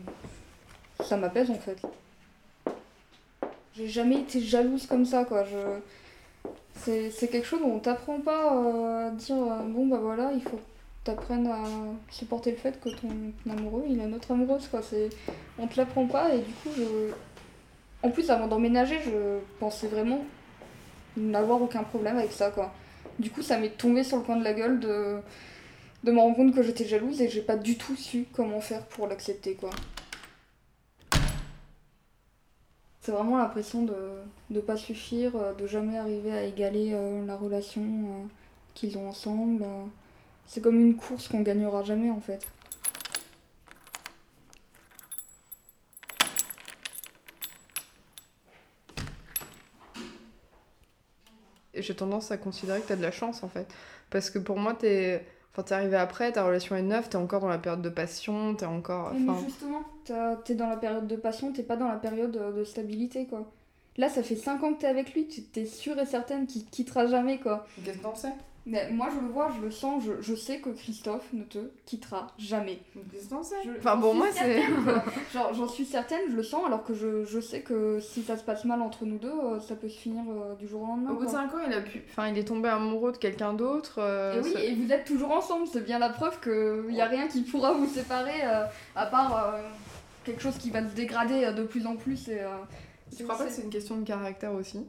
ça 1.04 1.16
m'apaise 1.16 1.50
en 1.50 1.58
fait. 1.58 1.78
J'ai 3.76 3.88
jamais 3.88 4.16
été 4.20 4.40
jalouse 4.40 4.86
comme 4.86 5.04
ça 5.04 5.24
quoi. 5.24 5.44
Je, 5.44 5.58
c'est, 6.74 7.28
quelque 7.28 7.46
chose 7.46 7.60
où 7.62 7.68
on 7.68 7.78
t'apprend 7.78 8.20
pas 8.20 8.56
euh, 8.56 9.08
à 9.08 9.10
dire 9.10 9.36
euh, 9.36 9.62
bon 9.68 9.86
bah 9.86 9.98
voilà 10.00 10.32
il 10.32 10.42
faut 10.42 10.56
que 10.56 10.62
t'apprennes 11.04 11.46
à 11.46 11.62
supporter 12.10 12.52
le 12.52 12.56
fait 12.56 12.80
que 12.80 12.88
ton 12.88 13.08
amoureux 13.50 13.84
il 13.88 14.00
a 14.00 14.04
une 14.04 14.14
autre 14.14 14.32
amoureuse 14.32 14.68
quoi. 14.68 14.80
On 15.58 15.66
te 15.66 15.76
l'apprend 15.76 16.06
pas 16.06 16.34
et 16.34 16.38
du 16.38 16.52
coup 16.52 16.70
je 16.76 17.12
en 18.02 18.10
plus, 18.10 18.30
avant 18.30 18.46
d'emménager, 18.46 18.98
je 19.04 19.38
pensais 19.58 19.86
vraiment 19.86 20.24
n'avoir 21.16 21.60
aucun 21.60 21.82
problème 21.82 22.16
avec 22.16 22.32
ça, 22.32 22.50
quoi. 22.50 22.72
Du 23.18 23.30
coup, 23.30 23.42
ça 23.42 23.58
m'est 23.58 23.76
tombé 23.76 24.04
sur 24.04 24.16
le 24.16 24.22
coin 24.22 24.36
de 24.36 24.44
la 24.44 24.54
gueule 24.54 24.80
de, 24.80 25.18
de 26.04 26.12
me 26.12 26.18
rendre 26.18 26.36
compte 26.36 26.54
que 26.54 26.62
j'étais 26.62 26.86
jalouse 26.86 27.20
et 27.20 27.28
j'ai 27.28 27.42
pas 27.42 27.56
du 27.56 27.76
tout 27.76 27.96
su 27.96 28.26
comment 28.32 28.60
faire 28.60 28.86
pour 28.86 29.06
l'accepter. 29.06 29.58
C'est 33.10 33.16
vraiment 33.16 33.38
l'impression 33.38 33.82
de 33.82 33.96
ne 34.50 34.60
pas 34.60 34.76
suffire, 34.76 35.34
euh, 35.34 35.52
de 35.52 35.66
jamais 35.66 35.98
arriver 35.98 36.30
à 36.30 36.44
égaler 36.44 36.92
euh, 36.94 37.26
la 37.26 37.34
relation 37.34 37.82
euh, 37.82 38.26
qu'ils 38.72 38.96
ont 38.98 39.08
ensemble. 39.08 39.64
C'est 40.46 40.60
comme 40.60 40.78
une 40.78 40.94
course 40.94 41.26
qu'on 41.26 41.40
gagnera 41.40 41.82
jamais, 41.82 42.08
en 42.08 42.20
fait. 42.20 42.46
J'ai 51.74 51.96
tendance 51.96 52.30
à 52.30 52.36
considérer 52.36 52.80
que 52.80 52.86
t'as 52.86 52.94
de 52.94 53.02
la 53.02 53.10
chance 53.10 53.42
en 53.42 53.48
fait. 53.48 53.66
Parce 54.10 54.30
que 54.30 54.38
pour 54.38 54.56
moi, 54.56 54.74
t'es. 54.74 55.26
Enfin, 55.60 55.68
t'es 55.68 55.74
arrivé 55.74 55.96
après, 55.96 56.32
ta 56.32 56.44
relation 56.44 56.74
est 56.76 56.82
neuve, 56.82 57.08
t'es 57.08 57.16
encore 57.16 57.40
dans 57.40 57.48
la 57.48 57.58
période 57.58 57.82
de 57.82 57.88
passion, 57.90 58.54
t'es 58.54 58.64
encore. 58.66 59.12
Mais 59.14 59.30
Enfin, 59.30 59.44
justement, 59.44 59.82
t'es 60.44 60.54
dans 60.54 60.68
la 60.68 60.76
période 60.76 61.06
de 61.06 61.16
passion, 61.16 61.52
t'es 61.52 61.62
pas 61.62 61.76
dans 61.76 61.88
la 61.88 61.96
période 61.96 62.34
euh, 62.36 62.52
de 62.52 62.64
stabilité, 62.64 63.26
quoi. 63.26 63.50
Là, 63.98 64.08
ça 64.08 64.22
fait 64.22 64.36
5 64.36 64.62
ans 64.64 64.72
que 64.72 64.80
t'es 64.80 64.86
avec 64.86 65.12
lui, 65.12 65.26
tu 65.28 65.42
t'es 65.42 65.66
sûre 65.66 65.98
et 65.98 66.06
certaine 66.06 66.46
qu'il 66.46 66.64
te 66.64 66.70
quittera 66.70 67.06
jamais, 67.06 67.38
quoi. 67.38 67.66
qu'est-ce 67.84 67.98
que 67.98 68.02
t'en 68.02 68.14
sais? 68.14 68.32
Mais 68.66 68.90
moi, 68.90 69.08
je 69.14 69.18
le 69.20 69.32
vois, 69.32 69.50
je 69.56 69.64
le 69.64 69.70
sens, 69.70 70.04
je, 70.04 70.20
je 70.20 70.34
sais 70.34 70.58
que 70.60 70.68
Christophe 70.70 71.26
ne 71.32 71.44
te 71.44 71.58
quittera 71.86 72.26
jamais. 72.38 72.78
Je- 73.64 73.70
Enfin, 73.78 73.98
suis 74.10 74.18
moi, 74.18 74.26
c'est. 74.32 74.62
Genre, 75.32 75.54
j'en 75.54 75.66
suis 75.66 75.86
certaine, 75.86 76.20
je 76.30 76.36
le 76.36 76.42
sens, 76.42 76.66
alors 76.66 76.84
que 76.84 76.92
je, 76.92 77.24
je 77.24 77.40
sais 77.40 77.62
que 77.62 78.00
si 78.00 78.22
ça 78.22 78.36
se 78.36 78.44
passe 78.44 78.66
mal 78.66 78.82
entre 78.82 79.06
nous 79.06 79.16
deux, 79.18 79.28
euh, 79.32 79.60
ça 79.60 79.76
peut 79.76 79.88
se 79.88 79.98
finir 79.98 80.22
euh, 80.28 80.54
du 80.56 80.68
jour 80.68 80.82
au 80.82 80.86
lendemain. 80.86 81.10
Au 81.12 81.14
bout 81.14 81.24
de 81.24 81.30
quoi. 81.30 81.40
5 81.40 81.54
ans, 81.54 81.58
il 81.66 81.72
a 81.72 81.80
pu. 81.80 82.02
Enfin, 82.10 82.28
il 82.28 82.36
est 82.36 82.44
tombé 82.46 82.68
amoureux 82.68 83.12
de 83.12 83.16
quelqu'un 83.16 83.54
d'autre. 83.54 83.94
euh, 83.98 84.38
Et 84.40 84.44
oui, 84.44 84.52
ça- 84.52 84.60
et 84.62 84.74
vous 84.74 84.92
êtes 84.92 85.06
toujours 85.06 85.30
ensemble, 85.32 85.66
c'est 85.66 85.84
bien 85.84 85.98
la 85.98 86.10
preuve 86.10 86.38
qu'il 86.40 86.92
n'y 86.94 87.00
a 87.00 87.06
rien 87.06 87.28
qui 87.28 87.40
pourra 87.42 87.72
vous 87.72 87.86
séparer, 87.88 88.42
euh, 88.44 88.64
à 88.94 89.06
part 89.06 89.36
euh, 89.54 89.62
quelque 90.24 90.42
chose 90.42 90.58
qui 90.58 90.70
va 90.70 90.86
se 90.86 90.94
dégrader 90.94 91.44
euh, 91.46 91.52
de 91.52 91.62
plus 91.62 91.86
en 91.86 91.96
plus. 91.96 92.28
Et, 92.28 92.40
euh, 92.40 92.48
Tu 93.16 93.24
crois 93.24 93.38
pas 93.38 93.46
que 93.46 93.50
c'est 93.50 93.62
une 93.62 93.70
question 93.70 93.96
de 93.96 94.04
caractère 94.06 94.52
aussi? 94.52 94.86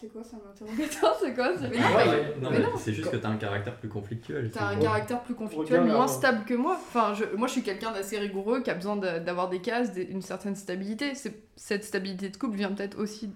C'est 0.00 0.06
quoi 0.12 0.22
ça 0.22 0.36
m'interrogatoire 0.36 1.16
C'est 1.20 1.34
quoi 1.34 1.56
c'est- 1.58 1.68
Mais 1.70 1.76
non, 1.78 1.82
Ouais, 1.96 2.04
mais- 2.04 2.10
ouais. 2.10 2.34
Non, 2.40 2.50
mais 2.50 2.58
mais 2.60 2.64
non. 2.66 2.76
c'est 2.78 2.92
juste 2.92 3.10
que 3.10 3.16
t'as 3.16 3.30
un 3.30 3.36
caractère 3.36 3.74
plus 3.76 3.88
conflictuel. 3.88 4.48
T'as 4.52 4.66
un 4.68 4.74
c'est- 4.76 4.82
caractère 4.84 5.22
plus 5.24 5.34
conflictuel, 5.34 5.80
Regarde, 5.80 5.96
moins 5.96 6.06
stable 6.06 6.44
que 6.44 6.54
moi. 6.54 6.74
Enfin, 6.80 7.14
je, 7.14 7.24
moi, 7.36 7.48
je 7.48 7.52
suis 7.54 7.62
quelqu'un 7.64 7.90
d'assez 7.90 8.16
rigoureux, 8.18 8.60
qui 8.62 8.70
a 8.70 8.74
besoin 8.74 8.94
de- 8.96 9.18
d'avoir 9.18 9.48
des 9.48 9.60
cases, 9.60 9.92
des- 9.92 10.04
une 10.04 10.22
certaine 10.22 10.54
stabilité. 10.54 11.14
C'est- 11.16 11.42
Cette 11.56 11.82
stabilité 11.82 12.28
de 12.28 12.36
couple 12.36 12.56
vient 12.56 12.70
peut-être 12.70 12.96
aussi 12.96 13.32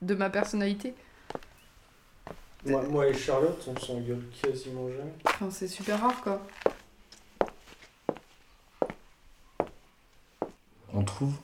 de 0.00 0.14
ma 0.14 0.30
personnalité. 0.30 0.94
Moi, 2.64 2.82
moi 2.88 3.06
et 3.06 3.12
Charlotte, 3.12 3.62
on 3.68 3.78
s'engueule 3.78 4.22
quasiment 4.42 4.88
jamais. 4.88 5.12
Enfin, 5.26 5.50
c'est 5.50 5.68
super 5.68 6.00
rare, 6.00 6.18
quoi. 6.22 6.40
On 10.94 11.04
trouve 11.04 11.34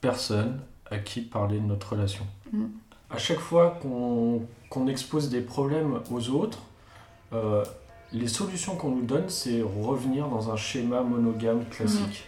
personne 0.00 0.60
à 0.90 0.98
qui 0.98 1.20
parler 1.20 1.58
de 1.58 1.66
notre 1.66 1.92
relation. 1.92 2.26
Mm. 2.52 2.64
À 3.12 3.18
chaque 3.18 3.38
fois 3.40 3.78
qu'on 3.82 4.86
expose 4.88 5.28
des 5.28 5.40
problèmes 5.42 6.00
aux 6.10 6.28
autres, 6.30 6.58
euh, 7.32 7.64
les 8.12 8.28
solutions 8.28 8.76
qu'on 8.76 8.90
nous 8.90 9.02
donne, 9.02 9.28
c'est 9.28 9.62
revenir 9.62 10.28
dans 10.28 10.50
un 10.50 10.56
schéma 10.56 11.02
monogame 11.02 11.64
classique. 11.66 12.26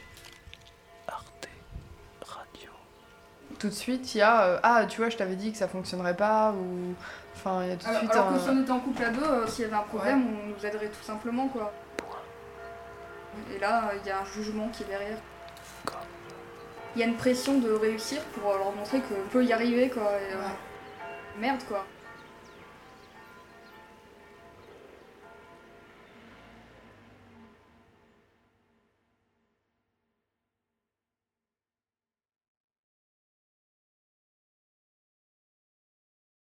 Tout 3.59 3.68
de 3.70 3.75
suite, 3.75 4.14
il 4.14 4.18
y 4.18 4.20
a 4.20 4.42
euh, 4.44 4.59
Ah, 4.62 4.85
tu 4.87 4.99
vois, 4.99 5.09
je 5.09 5.16
t'avais 5.16 5.37
dit 5.37 5.51
que 5.51 5.57
ça 5.57 5.68
fonctionnerait 5.68 6.16
pas, 6.16 6.53
ou. 6.53 6.92
Enfin, 7.35 7.62
il 7.62 7.70
y 7.70 7.73
a 7.73 7.77
tout 7.77 7.85
de 7.85 7.88
Alors, 7.88 8.01
suite 8.01 8.11
alors 8.12 8.29
un. 8.29 8.35
que 8.35 8.40
si 8.40 8.49
on 8.51 8.62
était 8.62 8.70
en 8.73 8.81
couple 8.81 9.03
à 9.05 9.09
deux, 9.11 9.23
euh, 9.25 9.47
s'il 9.47 9.62
y 9.62 9.66
avait 9.66 9.77
un 9.77 9.83
problème, 9.85 10.23
on 10.27 10.49
nous 10.49 10.66
aiderait 10.66 10.88
tout 10.88 11.03
simplement, 11.03 11.49
quoi. 11.49 11.73
Et 13.55 13.59
là, 13.59 13.90
il 14.03 14.07
y 14.07 14.11
a 14.11 14.20
un 14.20 14.25
jugement 14.27 14.68
qui 14.68 14.83
est 14.83 14.87
derrière. 14.87 15.16
Il 16.94 17.01
y 17.01 17.05
a 17.05 17.07
une 17.07 17.14
pression 17.16 17.59
de 17.59 17.73
réussir 17.73 18.20
pour 18.38 18.53
leur 18.53 18.70
montrer 18.73 19.01
qu'on 19.01 19.29
peut 19.31 19.44
y 19.44 19.53
arriver, 19.53 19.88
quoi. 19.88 20.03
et, 20.12 20.35
euh, 20.35 20.38
Ouais. 20.38 20.44
Merde, 21.38 21.64
quoi. 21.66 21.85